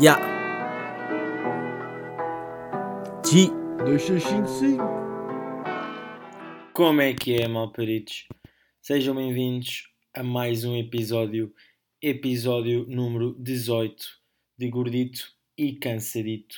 Ya. 0.00 0.18
2655. 3.22 4.82
Como 6.72 7.00
é 7.00 7.14
que 7.14 7.36
é, 7.36 7.46
malparitos? 7.46 8.26
Sejam 8.82 9.14
bem-vindos 9.14 9.88
a 10.12 10.24
mais 10.24 10.64
um 10.64 10.76
episódio, 10.76 11.54
episódio 12.02 12.84
número 12.88 13.36
18 13.38 14.04
de 14.58 14.68
Gordito 14.68 15.32
e 15.56 15.74
Cansadito. 15.74 16.56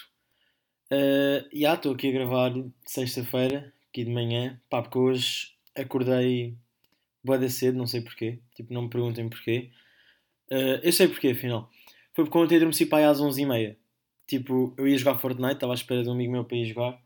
Uh, 0.91 1.47
já 1.53 1.75
estou 1.75 1.93
aqui 1.93 2.09
a 2.09 2.13
gravar 2.13 2.55
sexta-feira, 2.87 3.71
aqui 3.91 4.03
de 4.03 4.11
manhã, 4.11 4.59
pá, 4.71 4.81
porque 4.81 4.99
hoje 4.99 5.53
acordei 5.77 6.57
boa 7.23 7.39
da 7.39 7.51
cedo, 7.51 7.77
não 7.77 7.87
sei 7.87 8.01
porquê, 8.01 8.39
tipo, 8.55 8.73
não 8.73 8.85
me 8.85 8.89
perguntem 8.89 9.29
porquê. 9.29 9.71
Uh, 10.51 10.81
eu 10.83 10.91
sei 10.91 11.07
porquê, 11.07 11.33
afinal. 11.33 11.71
Foi 12.17 12.25
porque 12.25 12.39
ontem 12.39 12.57
adormeci 12.57 12.87
para 12.87 12.99
aí 12.99 13.05
às 13.05 13.21
11h30. 13.21 13.77
Tipo, 14.27 14.75
eu 14.79 14.89
ia 14.89 14.97
jogar 14.97 15.19
Fortnite, 15.19 15.57
estava 15.57 15.75
à 15.75 15.77
espera 15.77 16.03
de 16.03 16.09
um 16.09 16.13
amigo 16.13 16.33
meu 16.33 16.47
para 16.47 16.57
ir 16.57 16.65
jogar, 16.65 16.99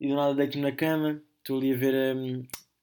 e 0.00 0.08
do 0.08 0.16
nada 0.16 0.34
deito-me 0.34 0.64
na 0.64 0.72
cama, 0.72 1.22
estou 1.38 1.58
ali 1.58 1.72
a 1.72 1.76
ver 1.76 2.16
um, 2.16 2.42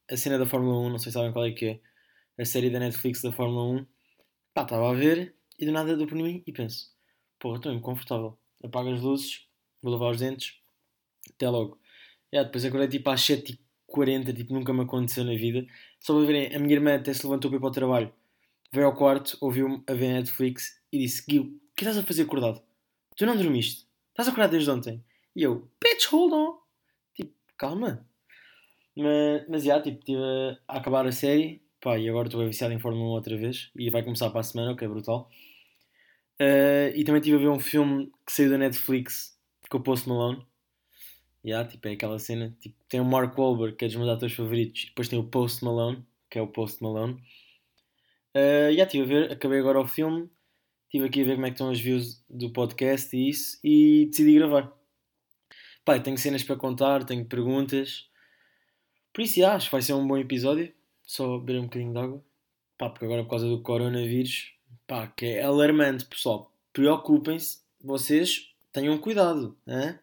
a 0.10 0.16
cena 0.16 0.40
da 0.40 0.46
Fórmula 0.46 0.80
1, 0.88 0.90
não 0.92 0.98
sei 0.98 1.12
se 1.12 1.18
sabem 1.18 1.34
qual 1.34 1.44
é 1.44 1.52
que 1.52 1.66
é, 1.66 2.42
a 2.42 2.46
série 2.46 2.70
da 2.70 2.80
Netflix 2.80 3.22
da 3.22 3.34
Fórmula 3.34 3.82
1. 3.82 3.86
Pá, 4.54 4.64
estava 4.64 4.90
a 4.90 4.94
ver, 4.94 5.36
e 5.60 5.66
do 5.66 5.74
nada 5.74 5.98
dou 5.98 6.08
por 6.08 6.16
mim 6.16 6.42
e 6.48 6.54
penso, 6.54 6.90
porra, 7.38 7.58
estou 7.58 7.82
confortável. 7.82 8.40
Apago 8.64 8.90
as 8.90 9.02
luzes, 9.02 9.46
vou 9.82 9.92
lavar 9.92 10.12
os 10.12 10.20
dentes, 10.20 10.54
até 11.30 11.50
logo. 11.50 11.78
Yeah, 12.34 12.48
depois 12.48 12.64
acordei 12.64 12.88
tipo 12.88 13.10
às 13.10 13.20
7h40, 13.20 14.34
tipo, 14.34 14.54
nunca 14.54 14.72
me 14.72 14.84
aconteceu 14.84 15.26
na 15.26 15.36
vida. 15.36 15.68
Só 16.00 16.16
para 16.16 16.26
verem, 16.26 16.56
a 16.56 16.60
minha 16.60 16.76
irmã 16.76 16.96
até 16.96 17.14
se 17.14 17.26
levantou 17.28 17.52
para 17.52 17.58
ir 17.58 17.60
para 17.60 17.70
o 17.70 17.72
trabalho, 17.72 18.14
veio 18.72 18.86
ao 18.86 18.96
quarto, 18.96 19.38
ouviu-me 19.42 19.84
a 19.86 19.94
ver 19.94 20.14
Netflix 20.14 20.77
e 20.92 21.00
disse: 21.00 21.24
Gil, 21.30 21.44
o 21.44 21.76
que 21.76 21.84
estás 21.84 21.98
a 21.98 22.04
fazer 22.04 22.24
acordado? 22.24 22.62
Tu 23.16 23.26
não 23.26 23.36
dormiste? 23.36 23.88
Estás 24.10 24.28
acordado 24.28 24.52
desde 24.52 24.70
ontem? 24.70 25.04
E 25.36 25.44
eu, 25.44 25.70
bitch, 25.84 26.06
hold 26.08 26.34
on. 26.34 26.58
Tipo, 27.16 27.34
calma. 27.58 28.08
Mas, 28.96 29.48
mas 29.48 29.64
já, 29.64 29.82
tipo, 29.82 30.00
estive 30.00 30.22
a 30.68 30.78
acabar 30.78 31.06
a 31.06 31.12
série, 31.12 31.62
pá, 31.80 31.98
e 31.98 32.10
agora 32.10 32.28
estou 32.28 32.46
viciado 32.46 32.74
em 32.74 32.80
Fórmula 32.80 33.06
1 33.06 33.10
outra 33.10 33.38
vez, 33.38 33.70
e 33.76 33.90
vai 33.92 34.04
começar 34.04 34.30
para 34.32 34.40
a 34.40 34.44
semana, 34.44 34.72
o 34.72 34.76
que 34.76 34.86
é 34.86 34.88
brutal. 34.88 35.30
Uh, 36.40 36.90
e 36.96 37.04
também 37.04 37.20
estive 37.20 37.38
a 37.38 37.40
ver 37.40 37.50
um 37.50 37.60
filme 37.60 38.12
que 38.26 38.32
saiu 38.32 38.50
da 38.50 38.58
Netflix 38.58 39.38
com 39.70 39.78
o 39.78 39.84
Post 39.84 40.08
Malone. 40.08 40.46
Yeah, 41.46 41.68
tipo, 41.70 41.88
é 41.88 41.92
aquela 41.94 42.20
cena. 42.20 42.56
Tipo, 42.60 42.76
tem 42.90 43.00
o 43.00 43.06
Mark 43.06 43.38
Wahlberg, 43.38 43.76
que 43.76 43.86
é 43.86 43.88
dos 43.88 43.98
meus 43.98 44.10
atores 44.10 44.36
favoritos, 44.36 44.84
e 44.84 44.88
depois 44.88 45.08
tem 45.08 45.20
o 45.20 45.24
Post 45.24 45.64
Malone, 45.64 46.06
que 46.30 46.40
é 46.40 46.42
o 46.42 46.48
Post 46.48 46.82
Malone. 46.82 47.14
Uh, 48.36 48.70
yeah, 48.70 48.84
estive 48.84 49.04
a 49.04 49.08
ver, 49.08 49.32
acabei 49.32 49.60
agora 49.60 49.80
o 49.80 49.88
filme, 49.88 50.30
estive 50.88 51.06
aqui 51.06 51.22
a 51.22 51.26
ver 51.26 51.36
como 51.36 51.46
é 51.46 51.50
que 51.50 51.56
estão 51.56 51.70
as 51.70 51.80
views 51.80 52.24
do 52.30 52.50
podcast 52.50 53.16
e 53.16 53.30
isso, 53.30 53.60
e 53.64 54.08
decidi 54.10 54.34
gravar. 54.34 54.74
Pá, 55.84 56.00
tenho 56.00 56.18
cenas 56.18 56.44
para 56.44 56.56
contar, 56.56 57.04
tenho 57.04 57.26
perguntas. 57.26 58.10
Por 59.14 59.22
isso, 59.22 59.46
acho 59.46 59.68
que 59.68 59.72
vai 59.72 59.82
ser 59.82 59.94
um 59.94 60.08
bom 60.08 60.18
episódio. 60.18 60.74
Só 61.04 61.38
beber 61.38 61.60
um 61.60 61.64
bocadinho 61.64 61.94
de 61.94 62.00
água. 62.00 62.24
Pá, 62.78 62.90
porque 62.90 63.06
agora 63.06 63.24
por 63.24 63.30
causa 63.32 63.48
do 63.48 63.62
coronavírus, 63.62 64.54
pá, 64.86 65.08
que 65.08 65.26
é 65.26 65.44
alarmante, 65.44 66.06
pessoal. 66.06 66.54
Preocupem-se, 66.74 67.60
vocês 67.82 68.54
tenham 68.72 68.98
cuidado, 68.98 69.58
né? 69.66 70.00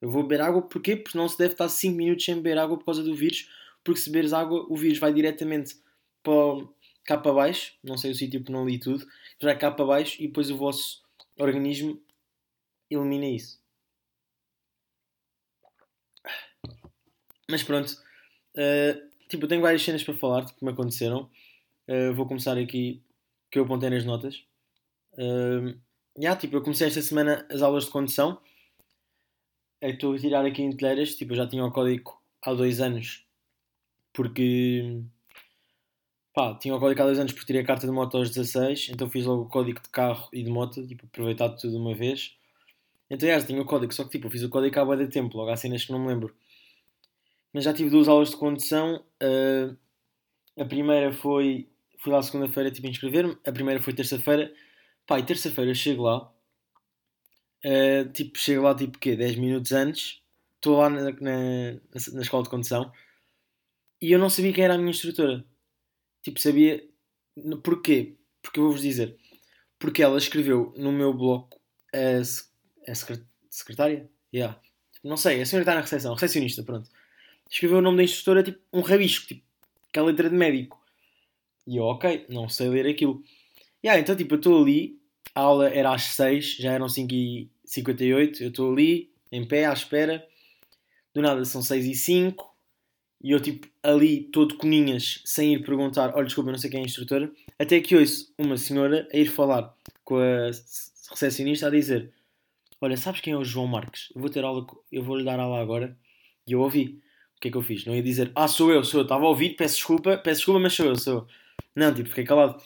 Eu 0.00 0.10
vou 0.10 0.22
beber 0.22 0.40
água 0.40 0.62
porquê? 0.62 0.96
Porque 0.96 1.16
não 1.16 1.28
se 1.28 1.38
deve 1.38 1.54
estar 1.54 1.68
5 1.68 1.96
minutos 1.96 2.24
sem 2.24 2.34
beber 2.36 2.58
água 2.58 2.76
por 2.76 2.84
causa 2.84 3.02
do 3.02 3.14
vírus, 3.14 3.48
porque 3.84 4.00
se 4.00 4.10
beberes 4.10 4.32
água, 4.32 4.66
o 4.68 4.76
vírus 4.76 4.98
vai 4.98 5.12
diretamente 5.12 5.76
para 6.22 6.66
cá 7.04 7.18
para 7.18 7.32
baixo, 7.32 7.74
não 7.82 7.96
sei 7.96 8.12
o 8.12 8.14
sítio 8.14 8.40
porque 8.40 8.52
não 8.52 8.66
li 8.66 8.78
tudo, 8.78 9.06
vai 9.40 9.56
cá 9.58 9.70
para 9.70 9.84
baixo 9.84 10.22
e 10.22 10.26
depois 10.26 10.50
o 10.50 10.56
vosso 10.56 11.02
organismo 11.38 12.00
elimina 12.90 13.26
isso. 13.26 13.60
Mas 17.50 17.62
pronto, 17.62 17.90
uh, 17.90 19.10
tipo, 19.28 19.44
eu 19.44 19.48
tenho 19.48 19.62
várias 19.62 19.82
cenas 19.82 20.04
para 20.04 20.14
falar 20.14 20.46
que 20.46 20.64
me 20.64 20.70
aconteceram. 20.70 21.28
Uh, 21.88 22.14
vou 22.14 22.26
começar 22.26 22.56
aqui 22.56 23.02
que 23.50 23.58
eu 23.58 23.64
apontei 23.64 23.90
nas 23.90 24.04
notas. 24.04 24.44
Uh, 25.14 25.76
yeah, 26.16 26.38
tipo, 26.38 26.56
eu 26.56 26.62
comecei 26.62 26.86
esta 26.86 27.02
semana 27.02 27.46
as 27.50 27.62
aulas 27.62 27.84
de 27.84 27.90
condução. 27.90 28.40
Estou 29.82 30.14
a 30.14 30.18
tirar 30.18 30.44
aqui 30.44 30.62
em 30.62 30.76
teleiras, 30.76 31.16
tipo, 31.16 31.32
eu 31.32 31.36
já 31.36 31.48
tinha 31.48 31.64
o 31.64 31.72
código 31.72 32.22
há 32.42 32.52
dois 32.54 32.80
anos, 32.80 33.26
porque 34.12 35.02
pá, 36.40 36.54
tinha 36.54 36.74
o 36.74 36.80
código 36.80 37.02
há 37.02 37.04
dois 37.04 37.18
anos 37.18 37.32
porque 37.32 37.46
tirei 37.46 37.60
a 37.62 37.64
carta 37.64 37.86
de 37.86 37.92
moto 37.92 38.16
aos 38.16 38.30
16, 38.30 38.90
então 38.90 39.10
fiz 39.10 39.26
logo 39.26 39.42
o 39.42 39.48
código 39.48 39.80
de 39.82 39.88
carro 39.90 40.28
e 40.32 40.42
de 40.42 40.50
moto, 40.50 40.86
tipo, 40.86 41.04
aproveitar 41.04 41.50
tudo 41.50 41.72
de 41.72 41.76
uma 41.76 41.94
vez. 41.94 42.34
Então, 43.10 43.28
aliás, 43.28 43.44
tinha 43.44 43.60
o 43.60 43.64
código, 43.66 43.92
só 43.92 44.04
que 44.04 44.10
tipo, 44.10 44.26
eu 44.28 44.30
fiz 44.30 44.42
o 44.42 44.48
código 44.48 44.80
há 44.80 44.96
de 44.96 45.08
tempo, 45.08 45.36
logo 45.36 45.50
há 45.50 45.56
cenas 45.56 45.84
que 45.84 45.92
não 45.92 45.98
me 46.00 46.08
lembro. 46.08 46.34
Mas 47.52 47.64
já 47.64 47.74
tive 47.74 47.90
duas 47.90 48.08
aulas 48.08 48.30
de 48.30 48.36
condução. 48.36 49.04
Uh, 49.22 49.76
a 50.56 50.64
primeira 50.64 51.12
foi. 51.12 51.68
Fui 51.98 52.12
lá 52.12 52.22
segunda-feira, 52.22 52.70
tipo, 52.70 52.86
inscrever-me. 52.86 53.36
A 53.44 53.52
primeira 53.52 53.82
foi 53.82 53.92
terça-feira. 53.92 54.52
Pá, 55.06 55.18
e 55.18 55.24
terça-feira 55.24 55.70
eu 55.70 55.74
chego 55.74 56.04
lá. 56.04 56.32
Uh, 57.64 58.08
tipo, 58.12 58.38
chego 58.38 58.62
lá, 58.62 58.74
tipo, 58.74 58.98
quê? 58.98 59.16
10 59.16 59.36
minutos 59.36 59.72
antes. 59.72 60.22
Estou 60.56 60.78
lá 60.78 60.88
na, 60.88 61.10
na, 61.10 61.72
na 62.12 62.22
escola 62.22 62.44
de 62.44 62.50
condução. 62.50 62.92
E 64.00 64.12
eu 64.12 64.18
não 64.18 64.30
sabia 64.30 64.52
quem 64.52 64.64
era 64.64 64.74
a 64.74 64.78
minha 64.78 64.90
instrutora. 64.90 65.44
Tipo, 66.22 66.40
sabia. 66.40 66.82
Porquê? 67.62 68.16
Porque 68.42 68.58
eu 68.60 68.64
vou-vos 68.64 68.82
dizer. 68.82 69.16
Porque 69.78 70.02
ela 70.02 70.18
escreveu 70.18 70.74
no 70.76 70.92
meu 70.92 71.14
bloco 71.14 71.60
a, 71.94 72.90
a 72.90 72.94
secretária? 73.48 74.10
Yeah. 74.32 74.60
Não 75.02 75.16
sei, 75.16 75.40
a 75.40 75.46
senhora 75.46 75.62
está 75.62 75.74
na 75.74 75.80
recepção, 75.80 76.12
recepcionista, 76.14 76.62
pronto. 76.62 76.88
Escreveu 77.50 77.78
o 77.78 77.82
nome 77.82 77.96
da 77.96 78.02
instrutora, 78.04 78.42
tipo, 78.42 78.60
um 78.72 78.80
rabisco, 78.80 79.26
tipo, 79.26 79.42
aquela 79.88 80.08
letra 80.08 80.28
de 80.28 80.36
médico. 80.36 80.78
E 81.66 81.76
eu, 81.76 81.84
ok, 81.84 82.26
não 82.28 82.48
sei 82.48 82.68
ler 82.68 82.86
aquilo. 82.86 83.22
Yeah, 83.82 84.00
então, 84.00 84.14
tipo, 84.14 84.34
eu 84.34 84.36
estou 84.36 84.62
ali, 84.62 85.00
a 85.34 85.40
aula 85.40 85.68
era 85.70 85.94
às 85.94 86.02
6, 86.02 86.56
já 86.56 86.72
eram 86.72 86.86
5h58, 86.86 88.40
eu 88.42 88.48
estou 88.48 88.72
ali, 88.72 89.10
em 89.32 89.46
pé, 89.46 89.64
à 89.64 89.72
espera. 89.72 90.26
Do 91.14 91.22
nada 91.22 91.44
são 91.44 91.62
6 91.62 91.86
e 91.86 91.94
5 91.94 92.49
e 93.22 93.32
eu, 93.32 93.40
tipo, 93.40 93.68
ali, 93.82 94.24
todo 94.24 94.56
coninhas, 94.56 95.20
sem 95.26 95.54
ir 95.54 95.62
perguntar, 95.62 96.14
olha, 96.14 96.24
desculpa, 96.24 96.50
não 96.50 96.58
sei 96.58 96.70
quem 96.70 96.80
é 96.80 96.82
a 96.82 96.86
instrutora, 96.86 97.30
até 97.58 97.80
que 97.80 97.94
ouço 97.94 98.32
uma 98.38 98.56
senhora 98.56 99.06
a 99.12 99.16
ir 99.16 99.26
falar 99.26 99.74
com 100.04 100.16
a 100.16 100.50
recepcionista 101.10 101.66
a 101.66 101.70
dizer, 101.70 102.12
olha, 102.80 102.96
sabes 102.96 103.20
quem 103.20 103.34
é 103.34 103.36
o 103.36 103.44
João 103.44 103.66
Marques? 103.66 104.10
Eu 104.14 104.22
vou 104.22 104.30
ter 104.30 104.42
aula, 104.42 104.66
eu 104.90 105.02
vou 105.02 105.16
lhe 105.16 105.24
dar 105.24 105.38
aula 105.38 105.60
agora. 105.60 105.96
E 106.46 106.52
eu 106.52 106.60
ouvi. 106.60 106.98
O 107.36 107.40
que 107.40 107.48
é 107.48 107.50
que 107.50 107.56
eu 107.56 107.62
fiz? 107.62 107.84
Não 107.84 107.94
ia 107.94 108.02
dizer, 108.02 108.32
ah, 108.34 108.48
sou 108.48 108.70
eu, 108.70 108.84
sou 108.84 109.00
eu, 109.00 109.04
estava 109.04 109.24
a 109.24 109.28
ouvir, 109.28 109.56
peço 109.56 109.76
desculpa, 109.76 110.16
peço 110.18 110.40
desculpa, 110.40 110.60
mas 110.60 110.72
sou 110.74 110.86
eu, 110.86 110.96
sou 110.96 111.14
eu. 111.14 111.26
Não, 111.74 111.94
tipo, 111.94 112.08
fiquei 112.08 112.24
calado. 112.24 112.62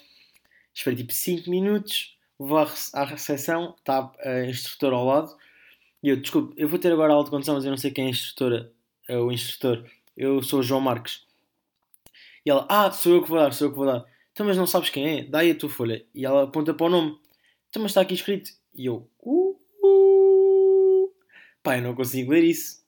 Esperei, 0.72 0.97
tipo, 0.97 1.12
5 1.12 1.48
minutos, 1.48 2.16
vou 2.38 2.59
à, 2.59 2.69
à 2.94 3.04
recepção, 3.04 3.75
está 3.78 4.12
a 4.21 4.44
instrutora 4.47 4.97
ao 4.97 5.04
lado, 5.04 5.36
e 6.03 6.09
eu, 6.09 6.16
desculpe, 6.16 6.54
eu 6.56 6.69
vou 6.69 6.78
ter 6.78 6.92
agora 6.92 7.12
aula 7.12 7.25
de 7.25 7.31
condução, 7.31 7.54
mas 7.54 7.65
eu 7.65 7.71
não 7.71 7.76
sei 7.76 7.92
quem 7.92 8.04
é 8.04 8.06
a 8.09 8.10
instrutora, 8.10 8.72
é 9.09 9.16
o 9.16 9.31
instrutor 9.31 9.84
eu 10.17 10.43
sou 10.43 10.63
João 10.63 10.81
Marques. 10.81 11.27
E 12.45 12.51
ela, 12.51 12.67
ah, 12.69 12.91
sou 12.91 13.15
eu 13.15 13.23
que 13.23 13.29
vou 13.29 13.39
dar, 13.39 13.53
sou 13.53 13.69
eu 13.69 13.71
que 13.71 13.77
vou 13.77 13.87
dar. 13.87 14.05
Então, 14.33 14.45
mas 14.47 14.57
não 14.57 14.67
sabes 14.67 14.91
quem 14.91 15.21
é? 15.21 15.25
Dá 15.25 15.39
aí 15.41 15.53
a 15.53 15.55
tua 15.55 15.71
folha. 15.71 16.05
E 16.15 16.25
ela 16.25 16.45
aponta 16.45 16.75
para 16.75 16.87
o 16.87 16.91
nome. 16.91 17.19
Então, 17.71 17.83
mas 17.83 17.93
está 17.93 18.01
aqui 18.01 18.15
escrito. 18.15 18.51
E 18.75 18.87
eu, 18.87 19.09
uh, 19.21 19.59
uh. 19.83 21.13
Pai, 21.63 21.81
não 21.81 21.95
consigo 21.95 22.33
ler 22.33 22.45
isso. 22.45 22.85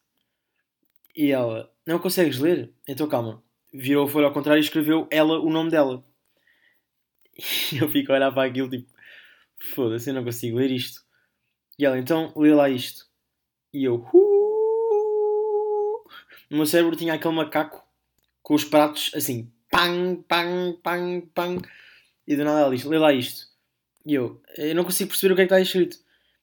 E 1.16 1.30
ela, 1.30 1.72
não 1.86 1.98
consegues 1.98 2.38
ler? 2.38 2.72
Então 2.86 3.08
calma. 3.08 3.42
Virou 3.72 4.06
a 4.06 4.08
folha 4.08 4.26
ao 4.26 4.32
contrário 4.32 4.60
e 4.60 4.64
escreveu 4.64 5.06
ela 5.10 5.40
o 5.40 5.50
nome 5.50 5.70
dela. 5.70 6.04
E 7.72 7.78
eu 7.78 7.88
fico 7.88 8.12
a 8.12 8.14
olhar 8.14 8.32
para 8.32 8.48
aquilo 8.48 8.70
tipo, 8.70 8.90
foda-se, 9.74 10.08
eu 10.08 10.14
não 10.14 10.24
consigo 10.24 10.56
ler 10.56 10.70
isto. 10.70 11.02
E 11.78 11.84
ela, 11.84 11.98
então, 11.98 12.32
lê 12.34 12.54
lá 12.54 12.68
isto. 12.70 13.06
E 13.72 13.84
eu, 13.84 13.96
uh, 13.96 14.35
no 16.50 16.58
meu 16.58 16.66
cérebro 16.66 16.96
tinha 16.96 17.14
aquele 17.14 17.34
macaco 17.34 17.84
com 18.42 18.54
os 18.54 18.64
pratos 18.64 19.10
assim, 19.14 19.50
pang, 19.70 20.22
pang, 20.28 20.78
pang, 20.82 21.20
pang, 21.34 21.62
e 22.26 22.36
do 22.36 22.44
nada 22.44 22.60
ela 22.60 22.74
diz: 22.74 22.84
lê 22.84 22.98
lá 22.98 23.12
isto. 23.12 23.46
E 24.04 24.14
eu, 24.14 24.40
eu 24.56 24.74
não 24.74 24.84
consigo 24.84 25.10
perceber 25.10 25.32
o 25.32 25.36
que 25.36 25.42
é 25.42 25.46
que 25.46 25.52
está 25.52 25.60
escrito. 25.60 25.98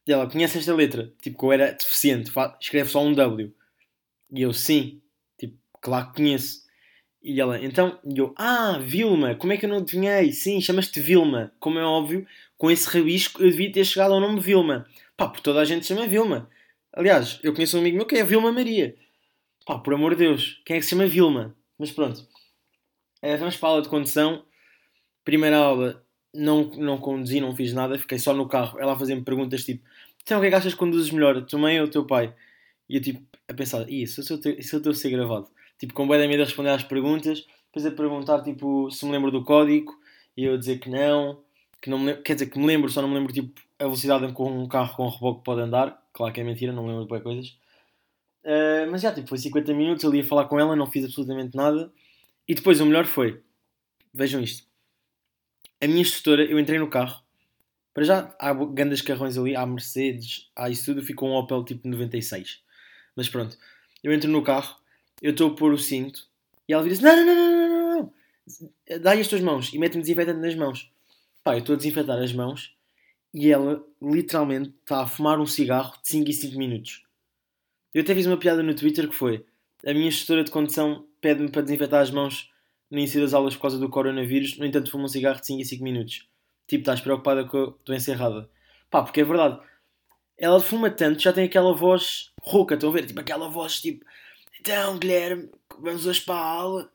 E 0.05 0.11
ela, 0.11 0.29
conhece 0.29 0.57
esta 0.57 0.75
letra? 0.75 1.13
Tipo, 1.21 1.39
que 1.39 1.45
eu 1.45 1.51
era 1.53 1.71
deficiente, 1.71 2.31
escreve 2.59 2.89
só 2.89 3.01
um 3.01 3.13
W. 3.13 3.53
E 4.31 4.41
eu, 4.41 4.53
sim, 4.53 5.01
tipo, 5.37 5.57
claro 5.81 6.07
que 6.07 6.17
conheço. 6.17 6.63
E 7.21 7.39
ela, 7.39 7.57
então, 7.63 7.97
e 8.03 8.17
eu, 8.17 8.33
ah, 8.37 8.77
Vilma, 8.81 9.35
como 9.35 9.53
é 9.53 9.57
que 9.57 9.65
eu 9.65 9.69
não 9.69 9.77
adivinhei? 9.77 10.33
Sim, 10.33 10.59
chamas-te 10.59 10.99
Vilma. 10.99 11.53
Como 11.57 11.79
é 11.79 11.85
óbvio, 11.85 12.27
com 12.57 12.69
esse 12.69 12.87
rabisco 12.89 13.41
eu 13.41 13.49
devia 13.49 13.71
ter 13.71 13.85
chegado 13.85 14.13
ao 14.13 14.19
nome 14.19 14.41
Vilma. 14.41 14.85
Pá, 15.15 15.29
porque 15.29 15.43
toda 15.43 15.61
a 15.61 15.65
gente 15.65 15.85
chama 15.85 16.05
Vilma. 16.05 16.49
Aliás, 16.91 17.39
eu 17.41 17.53
conheço 17.53 17.77
um 17.77 17.79
amigo 17.79 17.95
meu 17.95 18.05
que 18.05 18.17
é 18.17 18.25
Vilma 18.25 18.51
Maria. 18.51 18.95
Pá, 19.65 19.79
por 19.79 19.93
amor 19.93 20.15
de 20.15 20.25
Deus, 20.25 20.61
quem 20.65 20.75
é 20.75 20.79
que 20.79 20.85
se 20.85 20.91
chama 20.91 21.07
Vilma? 21.07 21.55
Mas 21.77 21.91
pronto. 21.91 22.27
É, 23.21 23.37
vamos 23.37 23.55
para 23.55 23.69
a 23.69 23.71
aula 23.71 23.81
de 23.81 23.89
condução. 23.89 24.43
Primeira 25.23 25.57
aula, 25.57 26.03
não, 26.33 26.63
não 26.71 26.97
conduzi, 26.97 27.39
não 27.39 27.55
fiz 27.55 27.73
nada, 27.73 27.97
fiquei 27.97 28.19
só 28.19 28.33
no 28.33 28.47
carro. 28.47 28.77
Ela 28.79 28.93
a 28.93 28.99
fazer-me 28.99 29.23
perguntas 29.23 29.63
tipo: 29.63 29.87
então 30.21 30.37
o 30.37 30.41
que 30.41 30.47
é 30.47 30.49
que 30.49 30.55
achas 30.55 30.73
que 30.73 30.79
conduzes 30.79 31.11
melhor, 31.11 31.37
a 31.37 31.41
tua 31.41 31.59
mãe 31.59 31.79
ou 31.79 31.87
o 31.87 31.89
teu 31.89 32.05
pai? 32.05 32.33
E 32.89 32.97
eu 32.97 33.01
tipo, 33.01 33.21
a 33.47 33.53
pensar, 33.53 33.89
isso, 33.89 34.21
se 34.21 34.33
eu 34.33 34.37
estou 34.59 34.91
a 34.91 34.95
ser 34.95 35.09
gravado. 35.11 35.47
Tipo, 35.77 35.93
com 35.93 36.07
bem 36.07 36.19
da 36.19 36.27
medo 36.27 36.41
a 36.43 36.45
responder 36.45 36.69
às 36.69 36.83
perguntas, 36.83 37.45
depois 37.67 37.85
a 37.85 37.91
perguntar 37.91 38.41
tipo, 38.41 38.91
se 38.91 39.05
me 39.05 39.11
lembro 39.11 39.31
do 39.31 39.43
código, 39.43 39.97
e 40.35 40.43
eu 40.43 40.57
dizer 40.57 40.79
que 40.79 40.89
não, 40.89 41.39
que 41.81 41.89
não 41.89 41.99
me, 41.99 42.15
quer 42.17 42.33
dizer, 42.33 42.47
que 42.47 42.59
me 42.59 42.65
lembro, 42.65 42.89
só 42.89 43.01
não 43.01 43.09
me 43.09 43.15
lembro 43.15 43.31
tipo, 43.31 43.61
a 43.79 43.85
velocidade 43.85 44.31
com 44.33 44.63
um 44.63 44.67
carro 44.67 44.95
com 44.95 45.05
um 45.05 45.09
reboque 45.09 45.43
pode 45.43 45.61
andar. 45.61 46.01
Claro 46.13 46.33
que 46.33 46.41
é 46.41 46.43
mentira, 46.43 46.73
não 46.73 46.83
me 46.83 46.89
lembro 46.89 47.03
de 47.03 47.09
boas 47.09 47.23
coisas. 47.23 47.62
Uh, 48.43 48.91
mas 48.91 49.01
já, 49.01 49.13
tipo, 49.13 49.29
foi 49.29 49.37
50 49.37 49.73
minutos, 49.73 50.03
ali 50.05 50.19
a 50.19 50.23
falar 50.23 50.45
com 50.45 50.59
ela, 50.59 50.75
não 50.75 50.89
fiz 50.89 51.05
absolutamente 51.05 51.55
nada. 51.55 51.91
E 52.47 52.53
depois 52.53 52.81
o 52.81 52.85
melhor 52.85 53.05
foi, 53.05 53.41
vejam 54.13 54.41
isto, 54.41 54.67
a 55.81 55.87
minha 55.87 56.01
instrutora, 56.01 56.43
eu 56.43 56.59
entrei 56.59 56.77
no 56.77 56.89
carro, 56.89 57.23
para 57.93 58.03
já 58.03 58.35
há 58.39 58.53
grandes 58.53 59.01
carrões 59.01 59.37
ali, 59.37 59.55
há 59.55 59.65
Mercedes, 59.65 60.49
há 60.55 60.69
isso 60.69 60.85
tudo, 60.85 61.05
ficou 61.05 61.29
um 61.29 61.33
Opel 61.33 61.63
tipo 61.63 61.87
96. 61.87 62.61
Mas 63.15 63.29
pronto, 63.29 63.57
eu 64.03 64.11
entro 64.11 64.29
no 64.29 64.43
carro, 64.43 64.77
eu 65.21 65.31
estou 65.31 65.51
a 65.51 65.55
pôr 65.55 65.71
o 65.73 65.77
cinto, 65.77 66.27
e 66.67 66.73
ela 66.73 66.83
vira 66.83 66.95
não, 67.01 67.15
não, 67.15 67.25
não, 67.25 67.35
não, 67.35 67.67
não, 67.67 68.13
não, 68.89 68.99
dá-lhe 69.01 69.21
as 69.21 69.27
tuas 69.27 69.41
mãos, 69.41 69.73
e 69.73 69.77
mete-me 69.77 70.01
desinfetante 70.01 70.39
nas 70.39 70.55
mãos. 70.55 70.91
Pá, 71.43 71.55
eu 71.55 71.59
estou 71.59 71.75
a 71.75 71.77
desinfetar 71.77 72.17
as 72.17 72.33
mãos, 72.33 72.75
e 73.33 73.51
ela 73.51 73.83
literalmente 74.01 74.73
está 74.81 75.01
a 75.01 75.07
fumar 75.07 75.39
um 75.39 75.45
cigarro 75.45 75.93
de 76.01 76.09
5 76.09 76.29
e 76.29 76.33
5 76.33 76.57
minutos. 76.57 77.03
Eu 77.93 78.01
até 78.01 78.15
fiz 78.15 78.25
uma 78.25 78.37
piada 78.37 78.63
no 78.63 78.73
Twitter 78.73 79.07
que 79.07 79.15
foi: 79.15 79.45
a 79.85 79.93
minha 79.93 80.09
gestora 80.09 80.43
de 80.43 80.51
condução 80.51 81.05
pede-me 81.21 81.49
para 81.49 81.61
desinfetar 81.61 82.01
as 82.01 82.11
mãos 82.11 82.49
no 82.89 82.97
início 82.97 83.21
das 83.21 83.33
aulas 83.33 83.55
por 83.55 83.63
causa 83.63 83.77
do 83.77 83.89
coronavírus, 83.89 84.57
no 84.57 84.65
entanto 84.65 84.91
fuma 84.91 85.05
um 85.05 85.07
cigarro 85.07 85.39
de 85.39 85.47
5 85.47 85.61
e 85.61 85.65
5 85.65 85.83
minutos. 85.83 86.27
Tipo, 86.67 86.81
estás 86.81 87.01
preocupada 87.01 87.43
com 87.43 87.57
a 87.57 87.73
doença 87.85 88.11
errada. 88.11 88.49
Pá, 88.89 89.03
porque 89.03 89.21
é 89.21 89.23
verdade. 89.23 89.59
Ela 90.37 90.59
fuma 90.59 90.89
tanto, 90.89 91.21
já 91.21 91.33
tem 91.33 91.45
aquela 91.45 91.73
voz 91.73 92.31
rouca, 92.41 92.75
estão 92.75 92.89
a 92.89 92.93
ver? 92.93 93.05
Tipo, 93.05 93.19
aquela 93.19 93.49
voz 93.49 93.81
tipo, 93.81 94.05
então 94.59 94.97
Guilherme, 94.97 95.49
vamos 95.79 96.05
hoje 96.05 96.21
para 96.21 96.35
a 96.35 96.45
aula. 96.45 96.91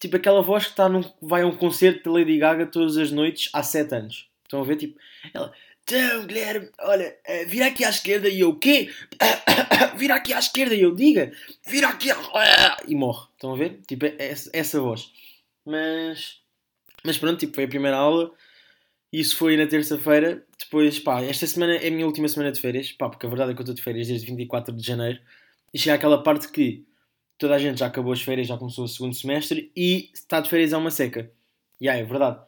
Tipo, 0.00 0.16
aquela 0.16 0.42
voz 0.42 0.64
que 0.64 0.70
está 0.70 0.88
num, 0.88 1.02
vai 1.20 1.42
a 1.42 1.46
um 1.46 1.56
concerto 1.56 2.02
de 2.02 2.18
Lady 2.18 2.38
Gaga 2.38 2.66
todas 2.66 2.96
as 2.96 3.10
noites 3.10 3.50
há 3.52 3.62
7 3.62 3.94
anos. 3.94 4.30
Estão 4.42 4.60
a 4.60 4.64
ver? 4.64 4.76
Tipo, 4.76 4.98
ela, 5.32 5.52
então, 5.84 6.26
Guilherme, 6.26 6.70
olha, 6.80 7.16
uh, 7.28 7.48
vira 7.48 7.66
aqui 7.66 7.84
à 7.84 7.90
esquerda 7.90 8.28
e 8.28 8.40
eu, 8.40 8.50
o 8.50 8.58
quê? 8.58 8.90
vira 9.98 10.14
aqui 10.14 10.32
à 10.32 10.38
esquerda 10.38 10.74
e 10.74 10.82
eu, 10.82 10.94
diga, 10.94 11.32
vira 11.66 11.88
aqui 11.88 12.10
à... 12.10 12.76
E 12.86 12.94
morre. 12.94 13.26
Estão 13.34 13.52
a 13.52 13.56
ver? 13.56 13.80
Tipo, 13.86 14.06
é 14.06 14.16
essa, 14.52 14.80
voz. 14.80 15.12
Mas, 15.66 16.40
mas 17.04 17.18
pronto, 17.18 17.38
tipo, 17.38 17.54
foi 17.54 17.64
a 17.64 17.68
primeira 17.68 17.96
aula. 17.96 18.32
Isso 19.12 19.36
foi 19.36 19.56
na 19.56 19.66
terça-feira. 19.66 20.46
Depois, 20.58 20.98
pá, 21.00 21.20
esta 21.22 21.46
semana 21.46 21.74
é 21.74 21.88
a 21.88 21.90
minha 21.90 22.06
última 22.06 22.28
semana 22.28 22.52
de 22.52 22.60
férias. 22.60 22.92
Pá, 22.92 23.08
porque 23.08 23.26
a 23.26 23.28
verdade 23.28 23.50
é 23.50 23.54
que 23.54 23.60
eu 23.60 23.64
estou 23.64 23.74
de 23.74 23.82
férias 23.82 24.06
desde 24.06 24.26
24 24.26 24.74
de 24.74 24.86
janeiro. 24.86 25.20
E 25.74 25.78
chega 25.78 25.96
aquela 25.96 26.22
parte 26.22 26.48
que 26.48 26.86
toda 27.36 27.56
a 27.56 27.58
gente 27.58 27.80
já 27.80 27.86
acabou 27.86 28.12
as 28.12 28.22
férias, 28.22 28.46
já 28.46 28.56
começou 28.56 28.84
o 28.84 28.88
segundo 28.88 29.14
semestre 29.14 29.72
e 29.76 30.10
está 30.14 30.40
de 30.40 30.48
férias 30.48 30.72
é 30.72 30.76
uma 30.76 30.90
seca. 30.92 31.30
E 31.80 31.86
yeah, 31.86 32.00
é 32.00 32.04
verdade. 32.06 32.40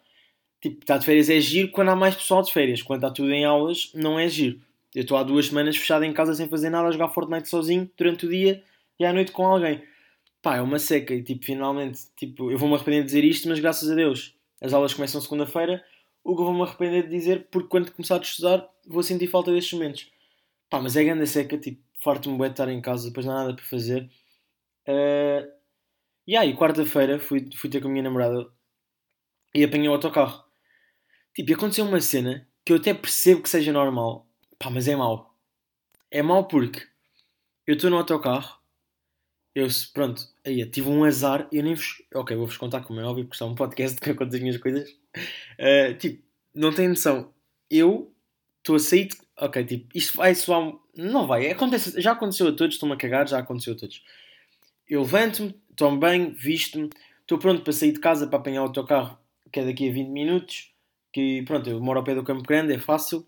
Tipo, 0.65 0.81
estar 0.81 0.97
de 0.97 1.05
férias 1.05 1.29
é 1.29 1.39
giro 1.39 1.71
quando 1.71 1.91
há 1.91 1.95
mais 1.95 2.15
pessoal 2.15 2.41
de 2.41 2.51
férias. 2.51 2.81
Quando 2.81 3.05
está 3.05 3.11
tudo 3.11 3.31
em 3.31 3.45
aulas, 3.45 3.91
não 3.93 4.19
é 4.19 4.27
giro. 4.27 4.59
Eu 4.95 5.03
estou 5.03 5.15
há 5.19 5.23
duas 5.23 5.49
semanas 5.49 5.77
fechado 5.77 6.05
em 6.07 6.13
casa 6.15 6.33
sem 6.33 6.49
fazer 6.49 6.71
nada, 6.71 6.89
a 6.89 6.91
jogar 6.91 7.11
Fortnite 7.11 7.51
sozinho 7.51 7.91
durante 7.95 8.25
o 8.25 8.31
dia 8.31 8.65
e 8.99 9.05
à 9.05 9.13
noite 9.13 9.31
com 9.31 9.45
alguém. 9.45 9.83
Pá, 10.41 10.57
é 10.57 10.63
uma 10.63 10.79
seca 10.79 11.13
e 11.13 11.23
tipo, 11.23 11.45
finalmente, 11.45 12.07
tipo, 12.17 12.51
eu 12.51 12.57
vou-me 12.57 12.77
arrepender 12.77 13.01
de 13.01 13.07
dizer 13.09 13.25
isto, 13.25 13.47
mas 13.47 13.61
graças 13.61 13.91
a 13.91 13.95
Deus, 13.95 14.35
as 14.59 14.73
aulas 14.73 14.95
começam 14.95 15.21
segunda-feira, 15.21 15.85
o 16.25 16.35
que 16.35 16.41
eu 16.41 16.47
vou-me 16.47 16.63
arrepender 16.63 17.03
de 17.03 17.11
dizer, 17.11 17.47
porque 17.51 17.69
quando 17.69 17.93
começar 17.93 18.17
a 18.17 18.23
estudar, 18.23 18.67
vou 18.87 19.03
sentir 19.03 19.27
falta 19.27 19.53
destes 19.53 19.75
momentos. 19.75 20.11
Pá, 20.71 20.81
mas 20.81 20.97
é 20.97 21.05
grande 21.05 21.25
a 21.25 21.27
seca, 21.27 21.59
tipo, 21.59 21.83
farto-me 22.03 22.39
bem 22.39 22.47
de 22.47 22.53
estar 22.55 22.71
em 22.71 22.81
casa, 22.81 23.09
depois 23.09 23.27
não 23.27 23.35
há 23.35 23.43
nada 23.43 23.55
para 23.55 23.65
fazer. 23.67 24.11
Uh... 24.89 25.47
E 26.27 26.35
aí, 26.39 26.57
quarta-feira, 26.57 27.21
fui, 27.21 27.51
fui 27.55 27.69
ter 27.69 27.83
com 27.83 27.89
a 27.89 27.91
minha 27.91 28.05
namorada 28.05 28.49
e 29.55 29.63
apanhei 29.63 29.91
o 29.91 29.93
autocarro. 29.93 30.44
Tipo, 31.35 31.53
aconteceu 31.53 31.85
uma 31.85 32.01
cena 32.01 32.47
que 32.65 32.73
eu 32.73 32.77
até 32.77 32.95
percebo 32.95 33.43
que 33.43 33.49
seja 33.49 33.73
normal. 33.73 34.27
Pá, 34.59 34.71
mas 34.71 34.87
é 34.87 34.95
mau. 34.95 35.35
É 36.11 36.23
mau 36.23 36.47
porque 36.47 36.87
eu 37.67 37.75
estou 37.75 37.91
no 37.91 37.97
autocarro. 37.97 38.61
Eu, 39.55 39.67
pronto, 39.93 40.23
aí 40.45 40.65
tive 40.67 40.89
um 40.89 41.05
azar. 41.05 41.49
Eu 41.53 41.65
nem 41.65 41.75
vos. 41.75 42.03
Ok, 42.15 42.37
vou-vos 42.37 42.57
contar 42.57 42.83
como 42.83 43.01
é 43.01 43.05
óbvio, 43.05 43.25
porque 43.25 43.35
está 43.35 43.47
um 43.47 43.55
podcast 43.55 43.99
que 44.01 44.15
conta 44.15 44.37
as 44.37 44.43
minhas 44.43 44.59
coisas. 44.59 44.89
Uh, 45.59 45.95
tipo, 45.99 46.23
não 46.55 46.73
tem 46.73 46.89
noção. 46.89 47.33
Eu 47.69 48.13
estou 48.59 48.77
a 48.77 48.79
sair. 48.79 49.09
De... 49.09 49.17
Ok, 49.37 49.65
tipo, 49.65 49.89
isto 49.93 50.17
vai 50.17 50.35
soar. 50.37 50.73
Não 50.97 51.27
vai. 51.27 51.51
Acontece... 51.51 52.01
Já 52.01 52.13
aconteceu 52.13 52.47
a 52.49 52.53
todos, 52.53 52.77
estou-me 52.77 52.95
a 52.95 52.99
cagar, 52.99 53.27
já 53.27 53.41
aconteceu 53.41 53.75
a 53.75 53.77
todos. 53.77 54.05
Eu 54.89 55.01
levanto-me, 55.03 55.53
tomo 55.75 55.99
bem, 55.99 56.31
visto-me, 56.31 56.91
estou 57.23 57.39
pronto 57.39 57.63
para 57.63 57.73
sair 57.73 57.93
de 57.93 57.99
casa 57.99 58.27
para 58.29 58.39
apanhar 58.39 58.63
o 58.63 58.67
autocarro, 58.67 59.19
que 59.51 59.59
é 59.59 59.65
daqui 59.65 59.89
a 59.89 59.93
20 59.93 60.09
minutos 60.09 60.74
que 61.15 61.43
pronto, 61.43 61.71
eu 61.71 61.81
moro 61.81 62.01
ao 62.01 62.05
pé 62.05 62.13
do 62.13 62.25
Campo 62.25 62.43
Grande, 62.43 62.73
é 62.73 62.79
fácil. 62.79 63.25